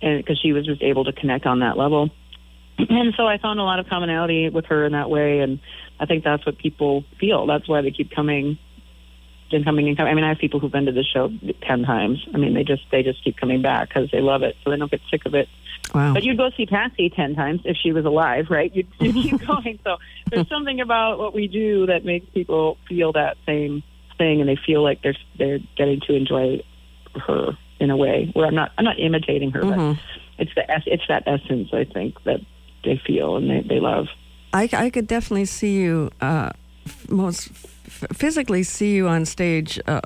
and 0.01 0.17
because 0.17 0.39
she 0.39 0.53
was 0.53 0.65
just 0.65 0.81
able 0.81 1.05
to 1.05 1.13
connect 1.13 1.45
on 1.45 1.59
that 1.59 1.77
level. 1.77 2.09
And 2.79 3.15
so 3.17 3.25
I 3.25 3.39
found 3.39 3.59
a 3.59 3.63
lot 3.63 3.79
of 3.79 3.87
commonality 3.87 4.49
with 4.49 4.65
her 4.67 4.85
in 4.85 4.91
that 4.91 5.09
way, 5.09 5.39
and 5.39 5.59
I 5.99 6.05
think 6.05 6.23
that's 6.23 6.45
what 6.45 6.59
people 6.59 7.03
feel. 7.19 7.47
That's 7.47 7.67
why 7.67 7.81
they 7.81 7.89
keep 7.89 8.11
coming 8.11 8.59
and 9.51 9.65
coming 9.65 9.87
and 9.87 9.97
coming. 9.97 10.11
I 10.11 10.15
mean, 10.15 10.23
I 10.23 10.29
have 10.29 10.37
people 10.37 10.59
who've 10.59 10.71
been 10.71 10.85
to 10.85 10.91
the 10.91 11.03
show 11.03 11.31
ten 11.61 11.83
times. 11.83 12.25
I 12.33 12.37
mean, 12.37 12.53
they 12.53 12.63
just 12.63 12.83
they 12.91 13.03
just 13.03 13.23
keep 13.23 13.37
coming 13.37 13.61
back 13.61 13.89
because 13.89 14.11
they 14.11 14.21
love 14.21 14.43
it, 14.43 14.55
so 14.63 14.69
they 14.69 14.77
don't 14.77 14.91
get 14.91 15.01
sick 15.09 15.25
of 15.25 15.33
it. 15.35 15.47
Wow. 15.93 16.13
But 16.13 16.23
you'd 16.23 16.37
go 16.37 16.49
see 16.55 16.65
Patsy 16.65 17.09
ten 17.09 17.35
times 17.35 17.61
if 17.65 17.77
she 17.77 17.91
was 17.91 18.05
alive, 18.05 18.47
right? 18.49 18.73
You'd, 18.75 18.87
you'd 18.99 19.15
keep 19.15 19.47
going. 19.47 19.79
So 19.83 19.97
there's 20.29 20.49
something 20.49 20.79
about 20.81 21.17
what 21.17 21.33
we 21.33 21.47
do 21.47 21.87
that 21.87 22.05
makes 22.05 22.27
people 22.29 22.77
feel 22.87 23.13
that 23.13 23.37
same 23.45 23.83
thing 24.17 24.41
and 24.41 24.49
they 24.49 24.57
feel 24.65 24.83
like 24.83 25.01
they're 25.01 25.17
they're 25.37 25.59
getting 25.75 26.01
to 26.01 26.13
enjoy 26.13 26.63
her 27.15 27.57
in 27.79 27.89
a 27.89 27.97
way 27.97 28.31
where 28.33 28.45
I'm 28.45 28.55
not 28.55 28.71
I'm 28.77 28.85
not 28.85 28.99
imitating 28.99 29.51
her, 29.51 29.61
mm-hmm. 29.61 29.93
but 29.93 29.99
it's 30.39 30.51
the 30.55 30.63
it's 30.85 31.03
that 31.07 31.23
essence 31.25 31.69
I 31.73 31.85
think 31.85 32.23
that 32.23 32.41
they 32.83 33.01
feel 33.05 33.37
and 33.37 33.49
they, 33.49 33.61
they 33.61 33.79
love. 33.79 34.07
I, 34.53 34.69
I 34.71 34.89
could 34.89 35.07
definitely 35.07 35.45
see 35.45 35.75
you 35.75 36.09
uh, 36.21 36.51
most 37.09 37.51
f- 37.51 38.05
physically 38.13 38.63
see 38.63 38.95
you 38.95 39.07
on 39.07 39.25
stage. 39.25 39.79
Uh, 39.87 40.01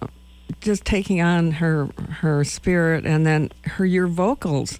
just 0.59 0.83
taking 0.83 1.21
on 1.21 1.51
her 1.51 1.87
her 2.09 2.43
spirit, 2.43 3.05
and 3.05 3.25
then 3.25 3.51
her 3.65 3.85
your 3.85 4.07
vocals, 4.07 4.79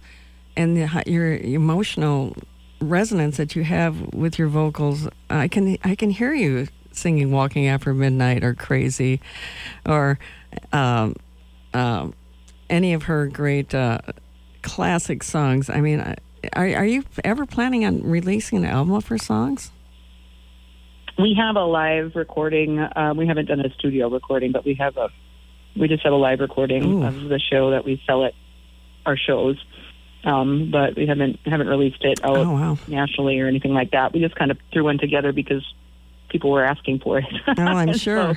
and 0.58 0.76
the, 0.76 1.04
your 1.08 1.38
emotional 1.38 2.36
resonance 2.82 3.38
that 3.38 3.56
you 3.56 3.64
have 3.64 4.14
with 4.14 4.38
your 4.38 4.48
vocals. 4.48 5.08
I 5.30 5.48
can 5.48 5.78
I 5.84 5.96
can 5.96 6.10
hear 6.10 6.34
you 6.34 6.68
singing 6.92 7.32
"Walking 7.32 7.68
After 7.68 7.94
Midnight" 7.94 8.44
or 8.44 8.54
"Crazy," 8.54 9.22
or 9.86 10.20
um, 10.74 11.16
um, 11.74 12.14
any 12.70 12.94
of 12.94 13.04
her 13.04 13.28
great 13.28 13.74
uh, 13.74 14.00
classic 14.62 15.24
songs. 15.24 15.70
I 15.70 15.82
mean, 15.82 16.00
are 16.54 16.66
are 16.76 16.86
you 16.86 17.04
ever 17.24 17.46
planning 17.46 17.86
on 17.86 18.02
releasing 18.04 18.60
an 18.60 18.66
album 18.66 18.94
of 18.94 19.08
her 19.08 19.18
songs? 19.18 19.72
We 21.18 21.36
have 21.38 21.56
a 21.56 21.66
live 21.66 22.16
recording. 22.16 22.80
Uh, 22.80 23.14
we 23.16 23.28
haven't 23.28 23.46
done 23.46 23.60
a 23.60 23.70
studio 23.74 24.10
recording, 24.10 24.52
but 24.52 24.66
we 24.66 24.76
have 24.76 24.98
a 24.98 25.10
we 25.76 25.88
just 25.88 26.04
have 26.04 26.14
a 26.14 26.18
live 26.18 26.40
recording 26.40 27.04
Ooh. 27.04 27.06
of 27.06 27.24
the 27.24 27.40
show 27.40 27.72
that 27.72 27.86
we 27.86 28.02
sell 28.06 28.26
at 28.26 28.34
our 29.06 29.18
shows. 29.18 29.64
Um, 30.24 30.70
but 30.72 30.96
we 30.96 31.08
haven't 31.08 31.40
haven't 31.46 31.68
released 31.68 32.04
it 32.04 32.24
out 32.24 32.38
oh, 32.38 32.52
wow. 32.52 32.78
nationally 32.88 33.40
or 33.40 33.48
anything 33.48 33.74
like 33.74 33.92
that. 33.92 34.14
We 34.14 34.20
just 34.20 34.36
kind 34.36 34.52
of 34.52 34.58
threw 34.72 34.84
one 34.84 35.00
together 35.00 35.32
because 35.32 35.66
people 36.32 36.52
were 36.52 36.64
asking 36.64 37.00
for 37.00 37.20
it. 37.20 37.26
Oh, 37.58 37.64
I'm 37.64 37.94
sure. 37.98 38.36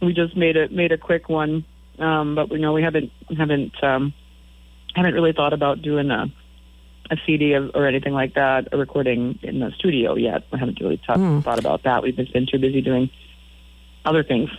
so 0.00 0.06
we 0.06 0.12
just 0.12 0.36
made 0.36 0.56
it 0.56 0.72
made 0.72 0.92
a 0.92 0.98
quick 0.98 1.28
one, 1.28 1.64
um, 1.98 2.34
but 2.34 2.50
we 2.50 2.58
know 2.58 2.72
we 2.72 2.82
haven't 2.82 3.10
haven't 3.36 3.72
um, 3.82 4.14
haven't 4.94 5.14
really 5.14 5.32
thought 5.32 5.52
about 5.52 5.82
doing 5.82 6.10
a 6.10 6.32
a 7.10 7.16
CD 7.26 7.52
of, 7.54 7.70
or 7.74 7.86
anything 7.86 8.14
like 8.14 8.34
that, 8.34 8.68
a 8.72 8.78
recording 8.78 9.38
in 9.42 9.60
the 9.60 9.70
studio 9.72 10.14
yet. 10.14 10.44
We 10.52 10.58
haven't 10.58 10.80
really 10.80 10.96
t- 10.96 11.04
mm. 11.08 11.42
thought 11.42 11.58
about 11.58 11.82
that. 11.82 12.02
We've 12.02 12.16
just 12.16 12.32
been 12.32 12.46
too 12.46 12.58
busy 12.58 12.80
doing 12.80 13.10
other 14.04 14.22
things. 14.22 14.50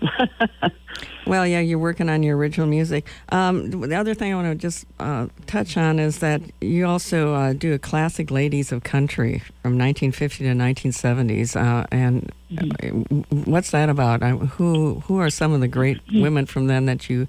well, 1.28 1.46
yeah, 1.46 1.60
you're 1.60 1.80
working 1.80 2.10
on 2.10 2.24
your 2.24 2.38
original 2.38 2.68
music. 2.68 3.08
Um, 3.30 3.70
the 3.72 3.96
other 3.96 4.14
thing 4.14 4.34
I 4.34 4.36
want 4.36 4.48
to 4.48 4.56
just 4.56 4.86
uh, 5.00 5.28
touch 5.46 5.78
on 5.78 6.00
is 6.00 6.20
that 6.20 6.42
you 6.62 6.86
also 6.86 7.34
uh, 7.34 7.54
do 7.54 7.74
a 7.74 7.80
classic 7.80 8.32
ladies 8.32 8.72
of 8.72 8.84
country 8.84 9.40
from 9.62 9.78
1950 9.78 10.44
to 10.46 10.52
1970s. 10.52 11.56
Uh, 11.56 11.86
and 11.92 12.32
mm-hmm. 12.52 13.52
what's 13.52 13.72
that 13.72 13.90
about? 13.90 14.22
who 14.22 15.02
who 15.02 15.18
are 15.20 15.30
some 15.30 15.54
of 15.54 15.60
the 15.60 15.68
great 15.68 15.98
mm-hmm. 16.08 16.22
women 16.22 16.46
from 16.46 16.68
then 16.68 16.86
that 16.86 17.10
you 17.10 17.28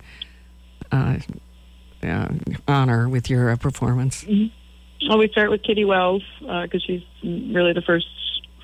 uh, 0.92 1.16
honor 2.68 3.09
with 3.09 3.29
your 3.29 3.50
uh, 3.50 3.57
performance? 3.57 4.24
Mm-hmm. 4.24 5.09
Well, 5.09 5.18
we 5.18 5.29
start 5.29 5.50
with 5.50 5.62
Kitty 5.62 5.85
Wells 5.85 6.22
because 6.40 6.83
uh, 6.83 6.87
she's 6.87 7.03
really 7.22 7.72
the 7.72 7.83
first 7.83 8.07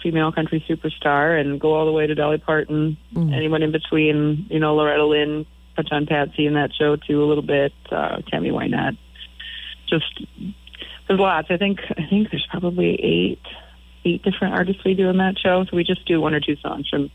female 0.02 0.32
country 0.32 0.64
superstar 0.68 1.40
and 1.40 1.60
go 1.60 1.74
all 1.74 1.86
the 1.86 1.92
way 1.92 2.06
to 2.06 2.14
Dolly 2.14 2.38
Parton, 2.38 2.96
mm. 3.14 3.34
anyone 3.34 3.62
in 3.62 3.72
between, 3.72 4.46
you 4.50 4.58
know, 4.58 4.74
Loretta 4.74 5.04
Lynn, 5.04 5.46
touch 5.76 5.88
on 5.90 6.06
Patsy 6.06 6.46
in 6.46 6.54
that 6.54 6.70
show 6.74 6.96
too 6.96 7.22
a 7.22 7.26
little 7.26 7.42
bit, 7.42 7.72
uh, 7.90 8.20
Tammy 8.30 8.50
Wynette. 8.50 8.98
Just 9.88 10.22
there's 11.08 11.20
lots. 11.20 11.48
I 11.50 11.56
think 11.56 11.80
I 11.90 12.06
think 12.08 12.30
there's 12.30 12.46
probably 12.50 12.94
eight 13.02 13.40
eight 14.04 14.22
different 14.22 14.54
artists 14.54 14.84
we 14.84 14.94
do 14.94 15.08
in 15.08 15.18
that 15.18 15.38
show. 15.38 15.64
So 15.64 15.76
we 15.76 15.84
just 15.84 16.06
do 16.06 16.20
one 16.20 16.34
or 16.34 16.40
two 16.40 16.56
songs 16.56 16.88
from 16.88 17.10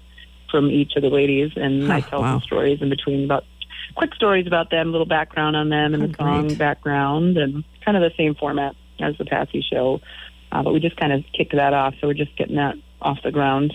from 0.51 0.69
each 0.69 0.95
of 0.95 1.01
the 1.01 1.09
ladies 1.09 1.51
and 1.55 1.87
huh, 1.87 1.93
I 1.93 2.01
tell 2.01 2.21
wow. 2.21 2.33
some 2.33 2.41
stories 2.41 2.81
in 2.81 2.89
between 2.89 3.25
about 3.25 3.45
quick 3.95 4.13
stories 4.13 4.47
about 4.47 4.69
them, 4.69 4.91
little 4.91 5.07
background 5.07 5.55
on 5.55 5.69
them 5.69 5.93
and 5.93 6.03
oh, 6.03 6.07
the 6.07 6.13
song 6.15 6.47
great. 6.47 6.57
background 6.57 7.37
and 7.37 7.63
kind 7.83 7.97
of 7.97 8.03
the 8.03 8.11
same 8.17 8.35
format 8.35 8.75
as 8.99 9.17
the 9.17 9.25
Patsy 9.25 9.61
show. 9.61 10.01
Uh, 10.55 10.63
but 10.63 10.73
we 10.73 10.79
just 10.79 10.95
kind 10.95 11.11
of 11.11 11.21
kicked 11.33 11.53
that 11.53 11.73
off, 11.73 11.95
so 11.99 12.07
we're 12.07 12.13
just 12.13 12.33
getting 12.37 12.55
that 12.55 12.75
off 13.01 13.17
the 13.23 13.31
ground. 13.31 13.73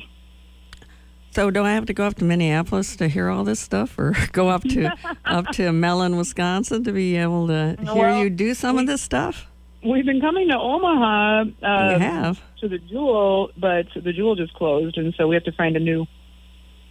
So 1.31 1.51
do 1.51 1.63
I 1.63 1.73
have 1.73 1.85
to 1.87 1.93
go 1.93 2.07
up 2.07 2.15
to 2.17 2.25
Minneapolis 2.25 2.97
to 2.97 3.07
hear 3.07 3.29
all 3.29 3.45
this 3.45 3.61
stuff, 3.61 3.99
or 3.99 4.15
go 4.33 4.49
up 4.49 4.63
to 4.63 4.91
up 5.27 5.47
to 5.49 5.73
Mellen, 5.73 6.17
Wisconsin, 6.17 6.83
to 6.85 6.93
be 6.93 7.17
able 7.17 7.49
to 7.49 7.77
hear 7.83 7.95
well, 7.95 8.23
you 8.23 8.31
do 8.31 8.55
some 8.55 8.77
we, 8.77 8.83
of 8.83 8.87
this 8.87 9.03
stuff? 9.03 9.47
We've 9.85 10.07
been 10.07 10.23
coming 10.23 10.49
to 10.49 10.59
Omaha. 10.59 11.41
Uh, 11.63 11.93
you 11.93 11.99
have 11.99 12.41
to 12.61 12.69
the 12.69 12.79
Jewel, 12.79 13.51
but 13.59 13.87
the 13.95 14.13
Jewel 14.15 14.35
just 14.37 14.55
closed, 14.55 14.97
and 14.97 15.15
so 15.19 15.29
we 15.29 15.35
have 15.35 15.45
to 15.45 15.53
find 15.53 15.77
a 15.77 15.81
new 15.81 16.07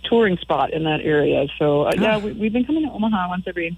touring 0.03 0.37
spot 0.37 0.71
in 0.71 0.83
that 0.83 1.01
area. 1.01 1.47
So 1.57 1.87
uh, 1.87 1.93
yeah, 1.97 2.17
oh. 2.17 2.19
we, 2.19 2.43
have 2.43 2.53
been 2.53 2.65
coming 2.65 2.85
to 2.85 2.91
Omaha 2.91 3.29
once 3.29 3.45
every 3.47 3.75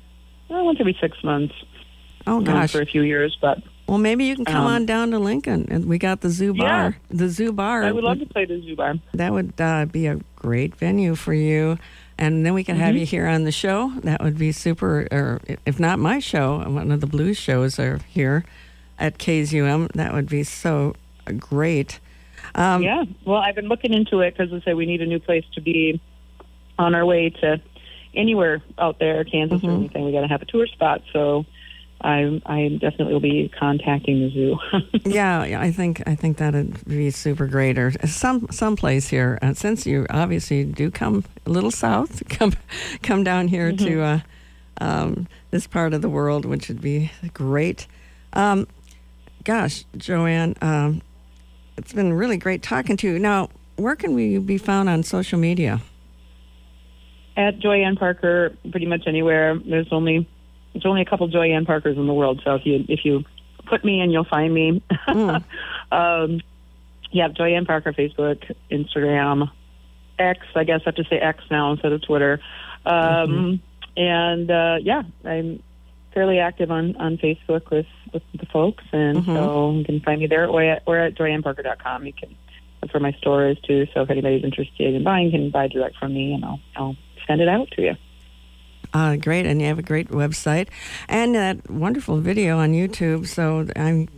well, 0.50 0.66
once 0.66 0.80
every 0.82 0.98
six 1.00 1.24
months. 1.24 1.56
Oh 2.28 2.42
gosh, 2.42 2.74
for 2.74 2.82
a 2.82 2.86
few 2.86 3.02
years, 3.02 3.38
but 3.40 3.64
well, 3.92 4.00
maybe 4.00 4.24
you 4.24 4.38
can 4.38 4.46
come 4.46 4.68
um, 4.68 4.68
on 4.68 4.86
down 4.86 5.12
to 5.12 5.20
Lincoln, 5.20 5.68
and 5.70 5.84
we 5.84 5.98
got 5.98 6.22
the 6.22 6.30
Zoo 6.30 6.54
Bar. 6.54 6.96
Yeah, 7.10 7.18
the 7.18 7.28
Zoo 7.28 7.52
Bar. 7.52 7.84
I 7.84 7.92
would 7.92 8.06
love 8.06 8.20
to 8.20 8.26
play 8.26 8.46
the 8.46 8.62
Zoo 8.62 8.74
Bar. 8.74 8.94
That 9.14 9.34
would 9.34 9.60
uh, 9.60 9.84
be 9.84 10.08
a 10.08 10.18
great 10.38 10.78
venue 10.78 11.14
for 11.14 11.34
you, 11.34 11.78
and 12.18 12.46
then 12.46 12.54
we 12.54 12.64
can 12.64 12.78
mm-hmm. 12.78 12.86
have 12.86 12.96
you 12.96 13.06
here 13.06 13.28
on 13.28 13.44
the 13.44 13.52
show. 13.52 13.92
That 14.04 14.24
would 14.24 14.38
be 14.38 14.54
super. 14.54 15.10
Or 15.12 15.42
if 15.66 15.78
not 15.78 16.00
my 16.00 16.20
show, 16.20 16.60
one 16.70 16.90
of 16.90 17.02
the 17.02 17.06
blues 17.06 17.36
shows 17.36 17.80
are 17.80 18.00
here 18.08 18.46
at 18.98 19.18
KZUM. 19.18 19.92
That 19.92 20.14
would 20.14 20.30
be 20.30 20.44
so 20.44 20.96
great. 21.38 22.00
Um, 22.56 22.84
yeah. 22.84 23.04
Well, 23.26 23.42
I've 23.42 23.56
been 23.56 23.68
looking 23.68 23.94
into 23.94 24.22
it 24.22 24.38
because 24.38 24.54
I 24.54 24.64
say 24.64 24.74
we 24.74 24.86
need 24.86 25.02
a 25.02 25.06
new 25.06 25.20
place 25.20 25.44
to 25.56 25.62
be 25.62 26.00
on 26.80 26.96
our 26.96 27.06
way 27.06 27.30
to 27.42 27.62
anywhere 28.14 28.62
out 28.78 29.00
there, 29.00 29.26
Kansas 29.26 29.60
mm-hmm. 29.60 29.70
or 29.70 29.74
anything. 29.74 30.06
We 30.06 30.14
got 30.14 30.22
to 30.22 30.30
have 30.30 30.42
a 30.42 30.46
tour 30.46 30.66
spot. 30.68 31.02
So 31.12 31.46
I 32.04 32.42
I 32.46 32.78
definitely 32.80 33.14
will 33.14 33.20
be 33.20 33.52
contacting 33.58 34.20
the 34.20 34.30
zoo. 34.32 34.60
yeah, 35.10 35.60
I 35.60 35.72
think 35.72 36.02
I 36.08 36.16
think 36.16 36.38
that'd 36.38 36.84
be 36.86 37.12
super 37.12 37.48
great, 37.48 37.78
or 37.78 37.92
some 38.08 38.48
some 38.52 38.76
place 38.76 39.08
here. 39.08 39.38
Uh, 39.42 39.54
since 39.54 39.86
you 39.86 40.06
obviously 40.10 40.64
do 40.64 40.92
come 40.92 41.24
a 41.46 41.50
little 41.50 41.72
south, 41.72 42.24
come 42.30 42.54
come 43.02 43.24
down 43.24 43.48
here 43.48 43.72
mm-hmm. 43.72 43.86
to 43.86 44.02
uh, 44.02 44.20
um, 44.80 45.28
this 45.52 45.68
part 45.68 45.94
of 45.94 46.02
the 46.02 46.10
world, 46.10 46.46
which 46.46 46.68
would 46.68 46.82
be 46.82 47.12
great. 47.34 47.88
Um, 48.34 48.68
gosh, 49.44 49.86
Joanne, 49.98 50.56
um, 50.62 51.02
it's 51.78 51.94
been 51.94 52.14
really 52.14 52.38
great 52.38 52.64
talking 52.64 52.98
to 52.98 53.08
you. 53.08 53.20
Now, 53.20 53.50
where 53.76 53.96
can 53.96 54.14
we 54.14 54.38
be 54.38 54.58
found 54.58 54.90
on 54.90 55.04
social 55.04 55.40
media? 55.40 55.82
At 57.38 57.60
Joyann 57.60 57.98
Parker, 57.98 58.56
pretty 58.70 58.86
much 58.86 59.04
anywhere. 59.08 59.58
There's 59.58 59.92
only 59.92 60.28
there's 60.74 60.86
only 60.86 61.02
a 61.02 61.06
couple 61.06 61.28
Joyann 61.28 61.66
Parkers 61.66 61.98
in 61.98 62.08
the 62.08 62.14
world, 62.14 62.42
so 62.44 62.56
if 62.56 62.66
you 62.66 62.86
if 62.88 63.06
you 63.06 63.24
put 63.66 63.84
me 63.84 64.02
in, 64.02 64.12
you'll 64.12 64.24
find 64.24 64.54
me. 64.54 64.82
Mm. 65.08 65.44
um, 65.92 66.42
yeah, 67.12 67.28
Joyann 67.30 67.66
Parker, 67.66 67.94
Facebook, 67.94 68.54
Instagram, 68.72 69.52
X. 70.18 70.40
I 70.56 70.64
guess 70.64 70.82
I 70.86 70.90
have 70.90 70.96
to 70.96 71.04
say 71.06 71.18
X 71.18 71.44
now 71.50 71.72
instead 71.72 71.92
of 71.92 72.02
Twitter. 72.02 72.40
Um, 72.86 72.94
mm-hmm. 72.94 74.00
And 74.00 74.50
uh, 74.50 74.78
yeah, 74.82 75.04
I'm 75.26 75.62
fairly 76.14 76.40
active 76.40 76.72
on, 76.72 76.96
on 76.96 77.18
Facebook 77.18 77.70
with, 77.70 77.86
with 78.14 78.24
the 78.34 78.46
folks, 78.48 78.84
and 78.92 79.18
mm-hmm. 79.18 79.36
so 79.36 79.72
you 79.74 79.84
can 79.84 80.00
find 80.02 80.22
me 80.22 80.28
there 80.28 80.48
or 80.48 80.64
at, 80.64 80.84
or 80.86 80.98
at 80.98 81.16
joyannparker.com. 81.16 82.06
You 82.06 82.14
can 82.14 82.36
look 82.82 82.92
for 82.92 83.00
my 83.00 83.12
store 83.14 83.48
is 83.50 83.60
too. 83.60 83.88
So 83.94 84.02
if 84.02 84.10
anybody's 84.10 84.44
interested 84.44 84.94
in 84.96 85.04
buying, 85.04 85.32
can 85.32 85.50
buy 85.52 85.68
direct 85.68 85.98
from 85.98 86.14
me, 86.14 86.34
and 86.34 86.46
I'll 86.46 86.60
I'll 86.76 86.96
send 87.28 87.42
it 87.42 87.50
out 87.50 87.70
to 87.72 87.82
you. 87.82 87.96
Uh, 88.94 89.16
great, 89.16 89.46
and 89.46 89.62
you 89.62 89.68
have 89.68 89.80
a 89.80 89.84
great 89.84 90.10
website 90.10 90.68
and 91.08 91.34
that 91.34 91.70
wonderful 91.70 92.18
video 92.18 92.58
on 92.58 92.74
YouTube. 92.74 93.26
So 93.26 93.66
I'm, 93.76 94.10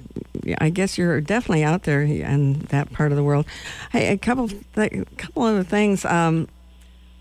I 0.58 0.70
guess 0.70 0.98
you're 0.98 1.22
definitely 1.22 1.64
out 1.64 1.84
there 1.84 2.02
in 2.02 2.60
that 2.70 2.92
part 2.92 3.12
of 3.12 3.16
the 3.16 3.24
world. 3.24 3.46
Hey, 3.92 4.12
a 4.12 4.18
couple, 4.18 4.50
th- 4.50 5.08
couple 5.18 5.44
other 5.44 5.64
things. 5.64 6.06
Um, 6.06 6.48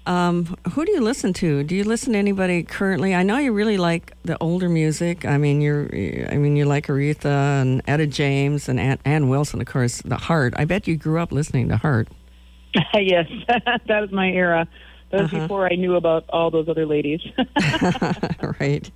um, 0.07 0.57
who 0.73 0.85
do 0.85 0.93
you 0.93 1.01
listen 1.01 1.33
to? 1.35 1.63
Do 1.63 1.77
you 1.77 1.85
listen 1.85 2.15
to 2.15 2.19
anybody 2.19 2.63
currently? 2.65 3.15
I 3.15 3.23
know 3.23 3.39
you 3.39 3.53
really 3.53 3.77
like 3.77 4.17
the 4.25 4.37
older 4.39 4.69
music. 4.69 5.25
I 5.25 5.39
mean, 5.39 5.61
you're, 5.61 5.85
I 6.31 6.39
mean, 6.39 6.57
you 6.57 6.65
like 6.65 6.89
Aretha 6.89 7.63
and 7.63 7.83
Etta 7.87 8.07
James 8.07 8.69
and 8.69 8.81
Ann, 8.81 8.99
Ann 9.05 9.29
Wilson, 9.29 9.61
of 9.61 9.67
course. 9.67 10.03
The 10.03 10.17
Heart. 10.17 10.55
I 10.57 10.65
bet 10.65 10.89
you 10.89 10.97
grew 10.97 11.21
up 11.21 11.31
listening 11.31 11.69
to 11.69 11.77
Heart. 11.77 12.09
yes, 12.95 13.29
that 13.49 14.01
was 14.01 14.11
my 14.11 14.31
era. 14.31 14.67
That 15.13 15.23
was 15.23 15.33
uh-huh. 15.33 15.43
before 15.43 15.71
I 15.71 15.77
knew 15.77 15.95
about 15.95 16.25
all 16.31 16.51
those 16.51 16.69
other 16.69 16.87
ladies. 16.87 17.21
right. 18.61 18.91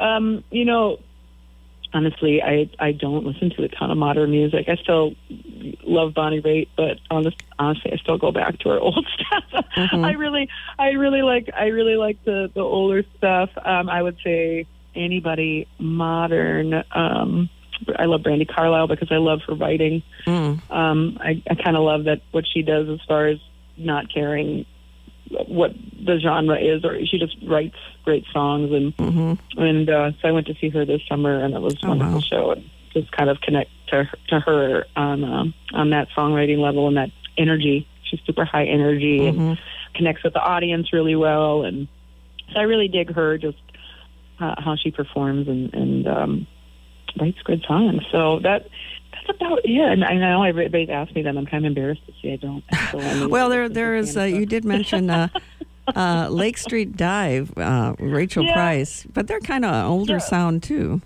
Um, 0.00 0.42
you 0.50 0.64
know, 0.64 0.98
honestly, 1.92 2.42
I 2.42 2.68
I 2.78 2.92
don't 2.92 3.24
listen 3.24 3.50
to 3.50 3.62
a 3.62 3.68
ton 3.68 3.90
of 3.90 3.98
modern 3.98 4.30
music. 4.30 4.68
I 4.68 4.76
still 4.76 5.14
love 5.84 6.14
Bonnie 6.14 6.40
Raitt, 6.40 6.68
but 6.76 6.98
honest, 7.10 7.36
honestly, 7.58 7.92
I 7.92 7.96
still 7.98 8.18
go 8.18 8.32
back 8.32 8.58
to 8.60 8.70
her 8.70 8.80
old 8.80 9.06
stuff. 9.14 9.64
Mm-hmm. 9.76 10.04
I 10.04 10.12
really, 10.12 10.48
I 10.78 10.90
really 10.92 11.22
like, 11.22 11.50
I 11.54 11.66
really 11.66 11.96
like 11.96 12.22
the 12.24 12.50
the 12.52 12.60
older 12.60 13.04
stuff. 13.18 13.50
Um, 13.62 13.88
I 13.88 14.02
would 14.02 14.16
say 14.24 14.66
anybody 14.94 15.68
modern. 15.78 16.82
Um, 16.90 17.50
I 17.98 18.04
love 18.06 18.22
Brandi 18.22 18.48
Carlile 18.48 18.88
because 18.88 19.10
I 19.10 19.16
love 19.16 19.40
her 19.46 19.54
writing. 19.54 20.02
Mm. 20.26 20.70
Um, 20.70 21.18
I, 21.20 21.42
I 21.50 21.54
kind 21.54 21.76
of 21.76 21.82
love 21.82 22.04
that 22.04 22.22
what 22.30 22.44
she 22.52 22.62
does 22.62 22.88
as 22.88 23.00
far 23.06 23.26
as 23.26 23.38
not 23.76 24.12
caring 24.12 24.66
what 25.48 25.72
the 26.04 26.18
genre 26.18 26.58
is, 26.58 26.84
or 26.84 27.04
she 27.06 27.18
just 27.18 27.36
writes 27.46 27.76
great 28.04 28.24
songs. 28.32 28.72
And 28.72 28.96
mm-hmm. 28.96 29.60
and 29.60 29.90
uh, 29.90 30.12
so 30.20 30.28
I 30.28 30.32
went 30.32 30.46
to 30.48 30.54
see 30.60 30.68
her 30.70 30.84
this 30.84 31.00
summer, 31.08 31.42
and 31.42 31.54
it 31.54 31.60
was 31.60 31.74
a 31.74 31.86
oh, 31.86 31.88
wonderful 31.90 32.14
wow. 32.14 32.20
show. 32.20 32.50
And 32.52 32.70
just 32.94 33.10
kind 33.12 33.28
of 33.28 33.40
connect 33.40 33.70
to 33.88 34.08
to 34.28 34.40
her 34.40 34.86
on 34.96 35.24
uh, 35.24 35.44
on 35.72 35.90
that 35.90 36.08
songwriting 36.16 36.58
level 36.58 36.88
and 36.88 36.96
that 36.96 37.10
energy. 37.36 37.86
She's 38.04 38.20
super 38.26 38.44
high 38.44 38.64
energy 38.64 39.20
mm-hmm. 39.20 39.40
and 39.40 39.58
connects 39.94 40.22
with 40.22 40.32
the 40.32 40.40
audience 40.40 40.92
really 40.92 41.16
well. 41.16 41.64
And 41.64 41.88
so 42.52 42.60
I 42.60 42.62
really 42.62 42.88
dig 42.88 43.12
her 43.14 43.36
just 43.38 43.58
uh, 44.40 44.54
how 44.58 44.76
she 44.76 44.90
performs 44.90 45.48
and 45.48 45.74
and 45.74 46.08
um, 46.08 46.46
writes 47.20 47.38
good 47.44 47.64
songs. 47.66 48.02
So 48.10 48.38
that 48.40 48.68
that's 49.26 49.38
about 49.38 49.60
it. 49.64 49.70
And 49.70 50.04
I 50.04 50.14
know 50.14 50.42
everybody's 50.42 50.90
asked 50.90 51.14
me 51.14 51.22
that. 51.22 51.36
I'm 51.36 51.46
kind 51.46 51.64
of 51.64 51.68
embarrassed 51.68 52.06
to 52.06 52.12
say 52.22 52.32
I 52.32 52.36
don't. 52.36 52.64
So 52.90 53.28
well, 53.28 53.48
there 53.48 53.68
there 53.68 53.96
is. 53.96 54.16
Uh, 54.16 54.22
you 54.22 54.46
did 54.46 54.64
mention. 54.64 55.10
Uh, 55.10 55.28
uh, 55.94 56.28
Lake 56.30 56.56
Street 56.56 56.96
Dive, 56.96 57.56
uh, 57.58 57.94
Rachel 57.98 58.44
yeah. 58.44 58.54
Price, 58.54 59.06
but 59.12 59.26
they're 59.26 59.40
kind 59.40 59.64
of 59.64 59.90
older 59.90 60.14
yeah. 60.14 60.18
sound 60.18 60.62
too. 60.62 61.02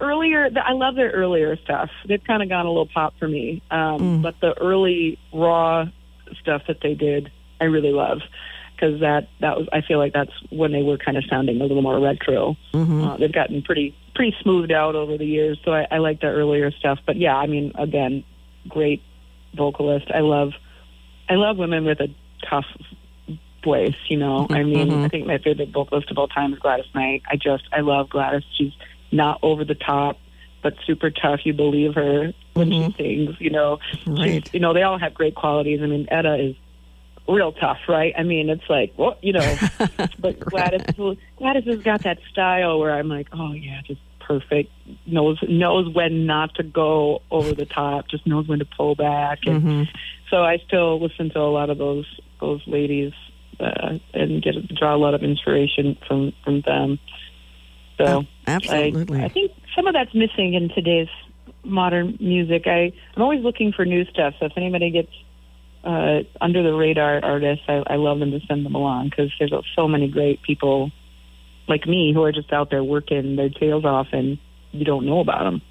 Earlier, 0.00 0.48
I 0.64 0.72
love 0.72 0.94
their 0.94 1.10
earlier 1.10 1.56
stuff. 1.56 1.90
They've 2.06 2.22
kind 2.22 2.42
of 2.42 2.48
gone 2.48 2.66
a 2.66 2.68
little 2.68 2.88
pop 2.92 3.14
for 3.18 3.26
me, 3.26 3.62
um, 3.70 4.00
mm. 4.00 4.22
but 4.22 4.36
the 4.40 4.56
early 4.60 5.18
raw 5.32 5.86
stuff 6.40 6.62
that 6.68 6.78
they 6.82 6.94
did, 6.94 7.32
I 7.60 7.64
really 7.64 7.92
love 7.92 8.20
because 8.78 9.00
that 9.00 9.28
that 9.40 9.56
was 9.56 9.68
I 9.72 9.80
feel 9.80 9.98
like 9.98 10.12
that's 10.12 10.30
when 10.50 10.72
they 10.72 10.82
were 10.82 10.98
kind 10.98 11.16
of 11.16 11.24
sounding 11.28 11.60
a 11.60 11.64
little 11.64 11.82
more 11.82 12.00
retro. 12.00 12.56
Mm-hmm. 12.72 13.02
Uh, 13.02 13.16
they've 13.16 13.32
gotten 13.32 13.62
pretty 13.62 13.96
pretty 14.18 14.36
smoothed 14.42 14.72
out 14.72 14.96
over 14.96 15.16
the 15.16 15.24
years, 15.24 15.60
so 15.64 15.72
I, 15.72 15.86
I 15.92 15.98
like 15.98 16.20
the 16.20 16.26
earlier 16.26 16.72
stuff. 16.72 16.98
But 17.06 17.16
yeah, 17.18 17.36
I 17.36 17.46
mean, 17.46 17.70
again, 17.76 18.24
great 18.68 19.00
vocalist. 19.56 20.10
I 20.12 20.20
love 20.20 20.54
I 21.28 21.34
love 21.34 21.56
women 21.56 21.84
with 21.84 22.00
a 22.00 22.08
tough 22.50 22.66
voice. 23.62 23.94
You 24.08 24.18
know, 24.18 24.48
I 24.50 24.64
mean, 24.64 24.88
mm-hmm. 24.88 25.04
I 25.04 25.08
think 25.08 25.28
my 25.28 25.38
favorite 25.38 25.70
vocalist 25.70 26.10
of 26.10 26.18
all 26.18 26.26
time 26.26 26.52
is 26.52 26.58
Gladys 26.58 26.86
Knight. 26.96 27.22
I 27.30 27.36
just 27.36 27.62
I 27.72 27.80
love 27.80 28.10
Gladys. 28.10 28.42
She's 28.56 28.72
not 29.12 29.38
over 29.44 29.64
the 29.64 29.76
top, 29.76 30.18
but 30.64 30.74
super 30.84 31.10
tough. 31.10 31.46
You 31.46 31.52
believe 31.52 31.94
her 31.94 32.32
when 32.54 32.70
mm-hmm. 32.70 32.90
she 32.96 33.26
sings. 33.26 33.40
You 33.40 33.50
know, 33.50 33.78
right. 34.04 34.44
She's, 34.44 34.54
you 34.54 34.58
know, 34.58 34.74
they 34.74 34.82
all 34.82 34.98
have 34.98 35.14
great 35.14 35.36
qualities. 35.36 35.80
I 35.80 35.86
mean, 35.86 36.08
Etta 36.10 36.34
is 36.44 36.56
real 37.28 37.52
tough, 37.52 37.78
right? 37.88 38.14
I 38.18 38.24
mean, 38.24 38.50
it's 38.50 38.68
like, 38.68 38.94
well, 38.96 39.16
you 39.22 39.34
know, 39.34 39.58
but 40.18 40.40
Gladys, 40.40 40.82
Gladys 41.36 41.64
has 41.66 41.82
got 41.84 42.02
that 42.02 42.18
style 42.32 42.80
where 42.80 42.90
I'm 42.90 43.08
like, 43.08 43.28
oh 43.32 43.52
yeah, 43.52 43.80
just 43.86 44.00
perfect. 44.28 44.70
knows 45.06 45.38
knows 45.48 45.92
when 45.92 46.26
not 46.26 46.54
to 46.56 46.62
go 46.62 47.22
over 47.30 47.54
the 47.54 47.64
top. 47.64 48.08
Just 48.08 48.26
knows 48.26 48.46
when 48.46 48.58
to 48.58 48.66
pull 48.66 48.94
back. 48.94 49.40
And 49.46 49.62
mm-hmm. 49.62 49.82
so 50.30 50.44
I 50.44 50.58
still 50.58 51.00
listen 51.00 51.30
to 51.30 51.40
a 51.40 51.50
lot 51.50 51.70
of 51.70 51.78
those 51.78 52.06
those 52.40 52.62
ladies 52.66 53.12
uh, 53.58 53.98
and 54.12 54.42
get 54.42 54.54
draw 54.76 54.94
a 54.94 54.98
lot 54.98 55.14
of 55.14 55.22
inspiration 55.22 55.96
from 56.06 56.32
from 56.44 56.60
them. 56.60 56.98
So 57.96 58.04
oh, 58.04 58.26
absolutely, 58.46 59.20
I, 59.20 59.24
I 59.24 59.28
think 59.28 59.52
some 59.74 59.86
of 59.86 59.94
that's 59.94 60.14
missing 60.14 60.54
in 60.54 60.68
today's 60.68 61.08
modern 61.64 62.18
music. 62.20 62.66
I 62.66 62.92
I'm 63.16 63.22
always 63.22 63.42
looking 63.42 63.72
for 63.72 63.86
new 63.86 64.04
stuff. 64.04 64.34
So 64.38 64.46
if 64.46 64.52
anybody 64.56 64.90
gets 64.90 65.12
uh, 65.84 66.20
under 66.40 66.62
the 66.62 66.74
radar 66.74 67.24
artists, 67.24 67.64
I, 67.66 67.82
I 67.86 67.96
love 67.96 68.18
them 68.18 68.30
to 68.32 68.40
send 68.46 68.66
them 68.66 68.74
along 68.74 69.08
because 69.08 69.32
there's 69.38 69.54
so 69.74 69.88
many 69.88 70.08
great 70.08 70.42
people 70.42 70.92
like 71.68 71.86
me 71.86 72.12
who 72.12 72.22
are 72.24 72.32
just 72.32 72.52
out 72.52 72.70
there 72.70 72.82
working 72.82 73.36
their 73.36 73.50
tails 73.50 73.84
off, 73.84 74.08
and 74.12 74.38
you 74.72 74.84
don't 74.84 75.06
know 75.06 75.20
about 75.20 75.44
them. 75.44 75.62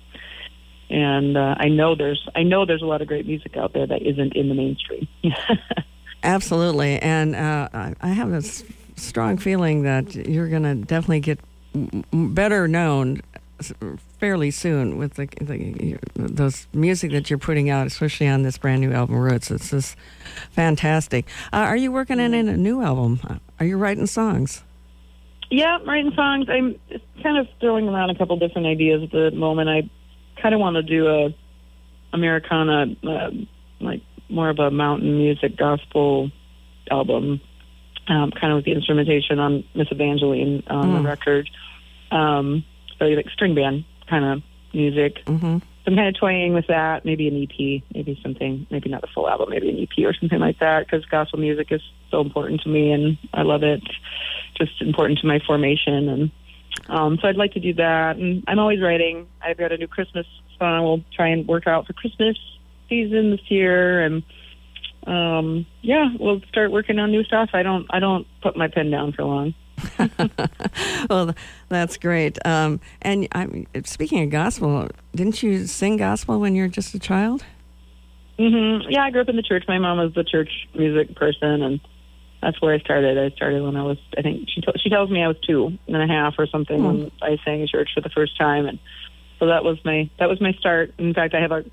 And 0.90 1.38
uh, 1.38 1.56
I 1.58 1.68
know 1.68 1.96
there's 1.96 2.28
I 2.36 2.44
know 2.44 2.66
there's 2.66 2.82
a 2.82 2.86
lot 2.86 3.02
of 3.02 3.08
great 3.08 3.26
music 3.26 3.58
out 3.58 3.74
there 3.74 3.88
that 3.88 4.02
isn't 4.02 4.36
in 4.36 4.50
the 4.50 4.56
mainstream. 4.56 5.08
Absolutely, 6.24 7.00
and 7.00 7.36
uh, 7.36 7.70
I 7.74 8.10
have 8.10 8.32
a 8.32 8.42
strong 8.96 9.38
feeling 9.38 9.84
that 9.84 10.16
you're 10.16 10.50
going 10.50 10.64
to 10.64 10.76
definitely 10.76 11.20
get 11.20 11.40
better 12.12 12.68
known 12.68 13.22
fairly 14.20 14.52
soon 14.52 14.98
with 14.98 15.16
the, 15.16 15.28
the, 15.42 16.00
those 16.16 16.68
music 16.74 17.12
that 17.12 17.30
you're 17.30 17.40
putting 17.40 17.70
out, 17.70 17.88
especially 17.88 18.28
on 18.28 18.44
this 18.44 18.58
brand 18.58 18.82
new 18.82 18.92
album 18.92 19.16
Roots. 19.16 19.52
It's 19.52 19.70
just 19.72 19.96
fantastic. 20.52 21.28
Uh, 21.54 21.58
are 21.58 21.78
you 21.78 21.92
working 21.92 22.20
on 22.20 22.34
a 22.34 22.44
new 22.44 22.82
album? 22.82 23.20
Are 23.60 23.66
you 23.66 23.78
writing 23.78 24.08
songs? 24.08 24.64
Yeah, 25.50 25.78
I'm 25.80 25.88
writing 25.88 26.12
songs. 26.14 26.48
I'm 26.50 26.76
kind 27.24 27.38
of 27.38 27.48
throwing 27.60 27.88
around 27.88 28.10
a 28.10 28.18
couple 28.18 28.38
different 28.38 28.68
ideas 28.68 29.04
at 29.04 29.12
the 29.12 29.32
moment. 29.32 29.70
I 29.70 29.90
kind 30.42 30.54
of 30.54 30.60
want 30.60 30.76
to 30.76 30.84
do 30.84 31.08
a 31.08 31.36
Americana, 32.14 32.96
uh, 33.04 33.32
like 33.80 34.02
more 34.30 34.50
of 34.50 34.60
a 34.60 34.72
mountain 34.72 35.18
music 35.18 35.56
gospel 35.56 36.32
album, 36.92 37.42
um, 38.08 38.32
kind 38.32 38.52
of 38.52 38.58
with 38.58 38.66
the 38.66 38.72
instrumentation 38.72 39.40
on 39.40 39.64
Miss 39.74 39.88
Evangeline 39.92 40.64
on 40.68 40.90
mm. 40.90 40.98
the 40.98 41.08
record. 41.08 41.50
Um, 42.12 42.66
so 42.98 43.06
like 43.06 43.30
string 43.30 43.56
band 43.56 43.86
kind 44.10 44.26
of 44.26 44.44
music. 44.74 45.24
Mm-hmm. 45.26 45.58
I'm 45.88 45.96
kind 45.96 46.10
of 46.10 46.20
toying 46.20 46.54
with 46.54 46.68
that. 46.68 47.06
Maybe 47.06 47.30
an 47.30 47.42
EP, 47.42 47.82
maybe 47.96 48.20
something, 48.22 48.68
maybe 48.70 48.90
not 48.90 49.06
a 49.06 49.08
full 49.08 49.30
album, 49.30 49.50
maybe 49.52 49.70
an 49.70 49.80
EP 49.80 50.06
or 50.06 50.14
something 50.14 50.40
like 50.40 50.60
that. 50.60 50.86
Because 50.86 51.06
gospel 51.06 51.40
music 51.40 51.68
is 51.72 51.82
so 52.12 52.20
important 52.20 52.62
to 52.62 52.70
me, 52.70 52.92
and 52.92 53.18
I 53.34 53.44
love 53.44 53.64
it. 53.64 53.82
Just 54.58 54.82
important 54.82 55.20
to 55.20 55.28
my 55.28 55.40
formation, 55.48 56.10
and 56.10 56.32
um, 56.90 57.18
so 57.22 57.30
I'd 57.30 57.38
like 57.38 57.54
to 57.54 57.62
do 57.62 57.74
that. 57.76 58.18
And 58.18 58.44
I'm 58.48 58.60
always 58.60 58.82
writing. 58.82 59.28
I've 59.42 59.58
got 59.58 59.72
a 59.72 59.78
new 59.78 59.88
Christmas 59.88 60.26
song. 60.60 60.84
We'll 60.84 61.04
try 61.16 61.30
and 61.30 61.48
work 61.48 61.68
out 61.68 61.88
for 61.88 61.94
Christmas 61.94 62.38
season 62.90 63.32
this 63.32 63.50
year, 63.50 64.04
and 64.04 64.24
um, 65.06 65.66
yeah, 65.82 66.10
we'll 66.20 66.42
start 66.50 66.72
working 66.72 67.00
on 67.00 67.12
new 67.12 67.24
stuff. 67.24 67.52
I 67.54 67.64
don't, 67.64 67.86
I 67.90 68.00
don't 68.00 68.28
put 68.44 68.58
my 68.58 68.68
pen 68.68 68.92
down 68.92 69.14
for 69.14 69.24
long. 69.24 69.54
well, 71.10 71.36
that's 71.70 71.98
great. 71.98 72.38
Um, 72.46 72.80
and 73.02 73.28
I'm, 73.32 73.68
speaking 73.86 74.24
of 74.24 74.30
gospel, 74.30 74.90
didn't 75.16 75.44
you 75.44 75.66
sing 75.68 75.98
gospel 75.98 76.40
when 76.40 76.56
you 76.56 76.64
were 76.64 76.68
just 76.68 76.94
a 76.94 77.00
child? 77.00 77.44
Mm-hmm. 78.40 78.90
Yeah, 78.92 79.04
I 79.04 79.12
grew 79.12 79.22
up 79.22 79.30
in 79.30 79.36
the 79.36 79.42
church. 79.42 79.66
My 79.68 79.80
mom 79.80 79.98
was 79.98 80.14
the 80.14 80.24
church 80.24 80.68
music 80.76 81.16
person, 81.16 81.64
and 81.64 81.80
that's 82.42 82.62
where 82.62 82.74
I 82.74 82.80
started. 82.80 83.18
I 83.18 83.36
started 83.36 83.64
when 83.64 83.76
I 83.76 83.84
was, 83.84 83.98
I 84.18 84.22
think 84.22 84.48
she 84.50 84.62
t- 84.62 84.74
she 84.78 84.90
tells 84.90 85.10
me 85.10 85.24
I 85.24 85.28
was 85.28 85.40
two 85.40 85.78
and 85.88 85.98
a 85.98 86.08
half 86.08 86.36
or 86.38 86.46
something 86.46 86.80
mm. 86.80 86.86
when 86.86 87.12
I 87.22 87.38
sang 87.44 87.62
in 87.62 87.68
church 87.68 87.90
for 87.96 88.02
the 88.02 88.10
first 88.10 88.38
time, 88.38 88.68
and 88.68 88.80
so 89.40 89.48
that 89.48 89.64
was 89.64 89.84
my 89.84 90.10
that 90.20 90.30
was 90.30 90.40
my 90.40 90.54
start. 90.54 90.94
In 91.00 91.14
fact, 91.16 91.34
I 91.34 91.42
have 91.42 91.52
a 91.52 91.66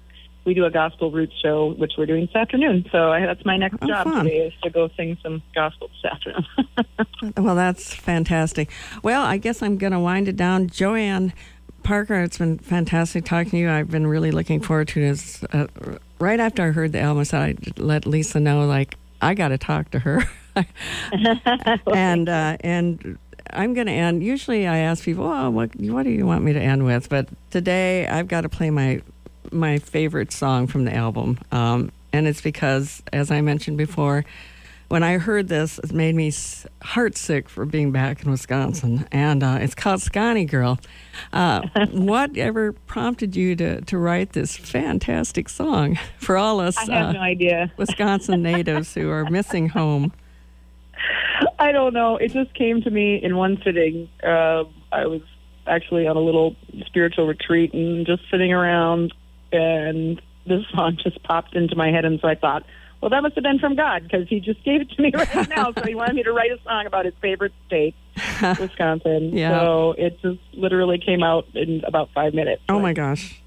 we 0.44 0.54
do 0.54 0.64
a 0.64 0.70
gospel 0.70 1.10
roots 1.10 1.34
show, 1.42 1.72
which 1.74 1.92
we're 1.96 2.06
doing 2.06 2.26
this 2.26 2.34
afternoon. 2.34 2.86
So 2.92 3.12
I, 3.12 3.20
that's 3.26 3.44
my 3.44 3.56
next 3.56 3.78
oh, 3.82 3.86
job 3.86 4.04
fun. 4.04 4.24
today 4.24 4.46
is 4.46 4.52
to 4.62 4.70
go 4.70 4.88
sing 4.96 5.16
some 5.22 5.42
gospel 5.54 5.88
this 5.88 6.12
afternoon. 6.12 7.34
well, 7.44 7.54
that's 7.54 7.94
fantastic. 7.94 8.70
Well, 9.02 9.22
I 9.22 9.38
guess 9.38 9.62
I'm 9.62 9.78
going 9.78 9.92
to 9.92 10.00
wind 10.00 10.28
it 10.28 10.36
down. 10.36 10.68
Joanne 10.68 11.32
Parker, 11.82 12.20
it's 12.20 12.38
been 12.38 12.58
fantastic 12.58 13.24
talking 13.24 13.52
to 13.52 13.56
you. 13.58 13.70
I've 13.70 13.90
been 13.90 14.06
really 14.06 14.30
looking 14.30 14.60
forward 14.60 14.88
to 14.88 15.00
this. 15.00 15.42
Uh, 15.44 15.66
right 16.18 16.40
after 16.40 16.62
I 16.62 16.70
heard 16.70 16.92
the 16.92 17.00
album, 17.00 17.20
I 17.20 17.24
said 17.24 17.42
I'd 17.42 17.78
let 17.78 18.06
Lisa 18.06 18.40
know, 18.40 18.66
like, 18.66 18.96
I 19.22 19.34
got 19.34 19.48
to 19.48 19.58
talk 19.58 19.90
to 19.92 19.98
her. 20.00 20.28
and 21.92 22.28
uh, 22.28 22.56
and 22.60 23.18
I'm 23.50 23.74
going 23.74 23.86
to 23.86 23.92
end. 23.92 24.22
Usually, 24.22 24.66
I 24.66 24.78
ask 24.78 25.02
people, 25.02 25.24
"Oh, 25.24 25.50
what 25.50 25.74
what 25.76 26.04
do 26.04 26.10
you 26.10 26.26
want 26.26 26.44
me 26.44 26.52
to 26.52 26.60
end 26.60 26.84
with?" 26.84 27.08
But 27.08 27.28
today, 27.50 28.06
I've 28.06 28.28
got 28.28 28.42
to 28.42 28.48
play 28.48 28.70
my 28.70 29.02
my 29.52 29.78
favorite 29.78 30.32
song 30.32 30.66
from 30.66 30.84
the 30.84 30.94
album. 30.94 31.38
Um, 31.52 31.92
and 32.12 32.26
it's 32.26 32.40
because, 32.40 33.02
as 33.12 33.30
I 33.30 33.40
mentioned 33.40 33.76
before, 33.76 34.24
when 34.88 35.02
I 35.02 35.18
heard 35.18 35.48
this, 35.48 35.78
it 35.78 35.92
made 35.92 36.14
me 36.14 36.30
heartsick 36.30 37.48
for 37.48 37.64
being 37.64 37.90
back 37.90 38.22
in 38.22 38.30
Wisconsin. 38.30 39.06
And 39.10 39.42
uh, 39.42 39.58
it's 39.60 39.74
called 39.74 40.00
Sconnie 40.00 40.44
Girl. 40.44 40.78
Uh, 41.32 41.62
what 41.90 42.36
ever 42.36 42.72
prompted 42.72 43.34
you 43.34 43.56
to, 43.56 43.80
to 43.82 43.98
write 43.98 44.32
this 44.32 44.56
fantastic 44.56 45.48
song 45.48 45.98
for 46.18 46.36
all 46.36 46.60
us 46.60 46.76
I 46.76 46.92
have 46.92 47.06
uh, 47.08 47.12
no 47.12 47.20
idea. 47.20 47.72
Wisconsin 47.76 48.42
natives 48.44 48.94
who 48.94 49.10
are 49.10 49.28
missing 49.28 49.68
home? 49.68 50.12
I 51.58 51.72
don't 51.72 51.94
know. 51.94 52.16
It 52.16 52.32
just 52.32 52.54
came 52.54 52.82
to 52.82 52.90
me 52.90 53.20
in 53.22 53.36
one 53.36 53.60
sitting. 53.64 54.08
Uh, 54.22 54.64
I 54.92 55.06
was 55.06 55.22
actually 55.66 56.06
on 56.06 56.16
a 56.16 56.20
little 56.20 56.56
spiritual 56.86 57.26
retreat 57.26 57.72
and 57.72 58.06
just 58.06 58.22
sitting 58.30 58.52
around 58.52 59.12
and 59.58 60.20
this 60.46 60.64
song 60.74 60.98
just 61.02 61.22
popped 61.22 61.54
into 61.56 61.76
my 61.76 61.90
head, 61.90 62.04
and 62.04 62.20
so 62.20 62.28
I 62.28 62.34
thought, 62.34 62.64
well, 63.00 63.10
that 63.10 63.22
must 63.22 63.34
have 63.34 63.44
been 63.44 63.58
from 63.58 63.76
God 63.76 64.02
because 64.04 64.28
He 64.28 64.40
just 64.40 64.62
gave 64.64 64.80
it 64.80 64.90
to 64.90 65.02
me 65.02 65.10
right 65.14 65.48
now. 65.48 65.72
so 65.72 65.82
He 65.84 65.94
wanted 65.94 66.14
me 66.16 66.22
to 66.22 66.32
write 66.32 66.50
a 66.50 66.58
song 66.64 66.86
about 66.86 67.04
His 67.04 67.14
favorite 67.20 67.52
state, 67.66 67.94
Wisconsin. 68.60 69.36
yeah. 69.36 69.58
So 69.60 69.94
it 69.98 70.20
just 70.22 70.40
literally 70.52 70.98
came 70.98 71.22
out 71.22 71.46
in 71.54 71.82
about 71.86 72.10
five 72.14 72.34
minutes. 72.34 72.62
Oh 72.68 72.78
my 72.80 72.92
gosh. 72.92 73.40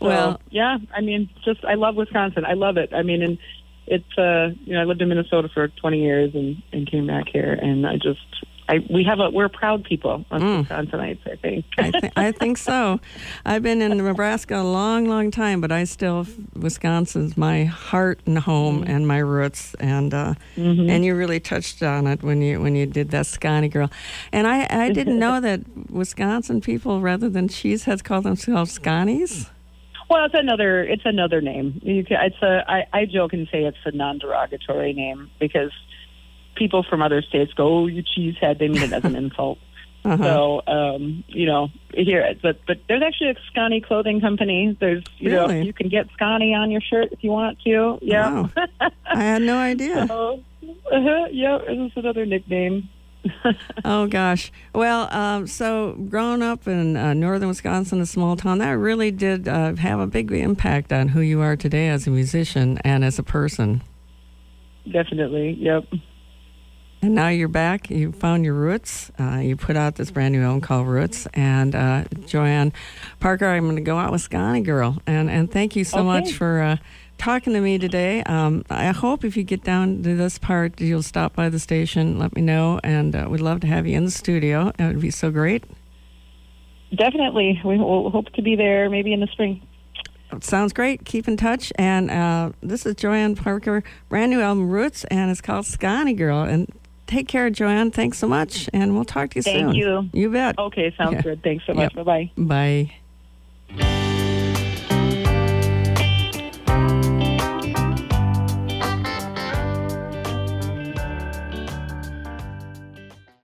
So, 0.00 0.06
well, 0.08 0.40
yeah. 0.50 0.78
I 0.94 1.00
mean, 1.00 1.30
just 1.44 1.64
I 1.64 1.74
love 1.74 1.94
Wisconsin. 1.96 2.44
I 2.44 2.54
love 2.54 2.76
it. 2.76 2.92
I 2.92 3.02
mean, 3.02 3.22
and 3.22 3.38
it's 3.86 4.18
uh, 4.18 4.48
you 4.64 4.74
know, 4.74 4.80
I 4.82 4.84
lived 4.84 5.00
in 5.02 5.08
Minnesota 5.08 5.48
for 5.52 5.68
20 5.68 6.00
years 6.02 6.34
and 6.34 6.62
and 6.72 6.90
came 6.90 7.06
back 7.06 7.26
here, 7.32 7.52
and 7.52 7.86
I 7.86 7.94
just 7.94 8.20
I, 8.68 8.84
we 8.88 9.04
have 9.04 9.20
a 9.20 9.30
we're 9.30 9.48
proud 9.48 9.84
people 9.84 10.24
on 10.30 10.40
mm. 10.40 10.66
Wisconsinites. 10.66 11.30
I 11.30 11.36
think. 11.36 11.64
I, 11.76 11.90
th- 11.90 12.12
I 12.16 12.32
think 12.32 12.56
so. 12.56 12.98
I've 13.44 13.62
been 13.62 13.82
in 13.82 13.96
Nebraska 13.98 14.56
a 14.56 14.62
long, 14.62 15.06
long 15.06 15.30
time, 15.30 15.60
but 15.60 15.70
I 15.70 15.84
still 15.84 16.26
Wisconsin's 16.54 17.36
my 17.36 17.64
heart 17.64 18.20
and 18.26 18.38
home 18.38 18.82
mm 18.82 18.84
and 18.84 19.06
my 19.08 19.18
roots. 19.18 19.74
And 19.80 20.12
uh, 20.12 20.34
mm-hmm. 20.56 20.88
and 20.88 21.04
you 21.04 21.14
really 21.14 21.40
touched 21.40 21.82
on 21.82 22.06
it 22.06 22.22
when 22.22 22.40
you 22.42 22.60
when 22.60 22.74
you 22.74 22.86
did 22.86 23.10
that 23.10 23.26
Sconnie 23.26 23.68
girl. 23.68 23.90
And 24.32 24.46
I 24.46 24.66
I 24.70 24.90
didn't 24.90 25.18
know 25.18 25.40
that 25.40 25.60
Wisconsin 25.90 26.60
people, 26.60 27.00
rather 27.00 27.28
than 27.28 27.48
cheeseheads, 27.48 28.02
call 28.02 28.22
themselves 28.22 28.78
Sconnies. 28.78 29.50
Well, 30.08 30.24
it's 30.26 30.34
another 30.34 30.82
it's 30.82 31.04
another 31.04 31.40
name. 31.40 31.80
You 31.82 32.04
can, 32.04 32.18
it's 32.22 32.42
a 32.42 32.64
I, 32.68 32.86
I 32.92 33.04
joke 33.06 33.32
and 33.32 33.48
say 33.50 33.64
it's 33.64 33.78
a 33.84 33.90
non 33.90 34.18
derogatory 34.18 34.92
name 34.92 35.30
because 35.38 35.72
people 36.54 36.82
from 36.82 37.02
other 37.02 37.22
states 37.22 37.52
go, 37.54 37.66
"Oh, 37.66 37.86
you 37.86 38.02
cheesehead," 38.02 38.58
they 38.58 38.68
mean 38.68 38.82
it 38.82 38.92
as 38.92 39.04
an 39.04 39.16
insult. 39.16 39.58
Uh-huh. 40.06 40.22
So, 40.22 40.62
um, 40.66 41.24
you 41.28 41.46
know, 41.46 41.68
here, 41.94 42.34
but 42.42 42.60
but 42.66 42.76
there's 42.88 43.02
actually 43.02 43.30
a 43.30 43.36
Sconnie 43.50 43.80
clothing 43.80 44.20
company. 44.20 44.76
There's, 44.78 45.02
you 45.16 45.30
really? 45.30 45.60
know, 45.60 45.64
you 45.64 45.72
can 45.72 45.88
get 45.88 46.08
Sconnie 46.10 46.54
on 46.54 46.70
your 46.70 46.82
shirt 46.82 47.08
if 47.12 47.24
you 47.24 47.30
want 47.30 47.58
to. 47.62 47.98
Yeah, 48.02 48.42
wow. 48.42 48.50
I 49.06 49.22
had 49.22 49.40
no 49.40 49.56
idea. 49.72 50.06
So, 50.06 50.42
uh-huh, 50.62 51.28
yeah, 51.30 51.56
this 51.66 51.90
is 51.90 51.92
another 51.96 52.26
nickname. 52.26 52.90
oh 53.84 54.06
gosh. 54.06 54.52
Well, 54.74 55.08
um, 55.10 55.46
so 55.46 55.94
growing 56.08 56.42
up 56.42 56.66
in 56.66 56.96
uh, 56.96 57.14
northern 57.14 57.48
Wisconsin, 57.48 58.00
a 58.00 58.06
small 58.06 58.36
town, 58.36 58.58
that 58.58 58.72
really 58.72 59.10
did 59.10 59.48
uh, 59.48 59.74
have 59.76 60.00
a 60.00 60.06
big 60.06 60.30
impact 60.32 60.92
on 60.92 61.08
who 61.08 61.20
you 61.20 61.40
are 61.40 61.56
today 61.56 61.88
as 61.88 62.06
a 62.06 62.10
musician 62.10 62.78
and 62.84 63.04
as 63.04 63.18
a 63.18 63.22
person. 63.22 63.82
Definitely. 64.90 65.56
Yep. 65.60 65.84
And 67.04 67.14
now 67.14 67.28
you're 67.28 67.48
back. 67.48 67.90
You 67.90 68.12
found 68.12 68.46
your 68.46 68.54
roots. 68.54 69.12
Uh, 69.20 69.36
you 69.36 69.56
put 69.56 69.76
out 69.76 69.96
this 69.96 70.10
brand 70.10 70.32
new 70.32 70.42
album 70.42 70.62
called 70.62 70.88
Roots. 70.88 71.28
And 71.34 71.74
uh, 71.74 72.04
Joyann 72.20 72.72
Parker, 73.20 73.44
I'm 73.44 73.64
going 73.64 73.76
to 73.76 73.82
go 73.82 73.98
out 73.98 74.10
with 74.10 74.22
Sconnie 74.22 74.62
Girl. 74.62 74.96
And 75.06 75.28
and 75.28 75.50
thank 75.52 75.76
you 75.76 75.84
so 75.84 75.98
okay. 75.98 76.06
much 76.06 76.32
for 76.32 76.62
uh, 76.62 76.76
talking 77.18 77.52
to 77.52 77.60
me 77.60 77.76
today. 77.76 78.22
Um, 78.22 78.64
I 78.70 78.92
hope 78.92 79.22
if 79.22 79.36
you 79.36 79.42
get 79.42 79.62
down 79.62 80.02
to 80.02 80.16
this 80.16 80.38
part, 80.38 80.80
you'll 80.80 81.02
stop 81.02 81.34
by 81.34 81.50
the 81.50 81.58
station. 81.58 82.18
Let 82.18 82.34
me 82.34 82.40
know, 82.40 82.80
and 82.82 83.14
uh, 83.14 83.26
we'd 83.28 83.42
love 83.42 83.60
to 83.60 83.66
have 83.66 83.86
you 83.86 83.98
in 83.98 84.06
the 84.06 84.10
studio. 84.10 84.72
It 84.78 84.86
would 84.86 85.02
be 85.02 85.10
so 85.10 85.30
great. 85.30 85.62
Definitely, 86.96 87.60
we 87.66 87.76
will 87.76 88.08
hope 88.08 88.30
to 88.30 88.40
be 88.40 88.56
there 88.56 88.88
maybe 88.88 89.12
in 89.12 89.20
the 89.20 89.26
spring. 89.26 89.60
Sounds 90.40 90.72
great. 90.72 91.04
Keep 91.04 91.28
in 91.28 91.36
touch. 91.36 91.70
And 91.76 92.10
uh, 92.10 92.52
this 92.62 92.86
is 92.86 92.94
Joyann 92.94 93.36
Parker, 93.36 93.84
brand 94.08 94.30
new 94.30 94.40
album 94.40 94.70
Roots, 94.70 95.04
and 95.04 95.30
it's 95.30 95.42
called 95.42 95.66
Sconnie 95.66 96.16
Girl. 96.16 96.42
And 96.42 96.72
Take 97.06 97.28
care, 97.28 97.50
Joyann. 97.50 97.92
Thanks 97.92 98.18
so 98.18 98.26
much, 98.26 98.68
and 98.72 98.94
we'll 98.94 99.04
talk 99.04 99.30
to 99.30 99.38
you 99.38 99.42
Thank 99.42 99.58
soon. 99.58 99.66
Thank 99.66 99.76
you. 100.14 100.20
You 100.20 100.30
bet. 100.30 100.58
Okay, 100.58 100.94
sounds 100.96 101.14
yeah. 101.14 101.22
good. 101.22 101.42
Thanks 101.42 101.64
so 101.66 101.74
much. 101.74 101.94
Yep. 101.94 102.04
Bye-bye. 102.04 102.90
Bye. 103.78 104.00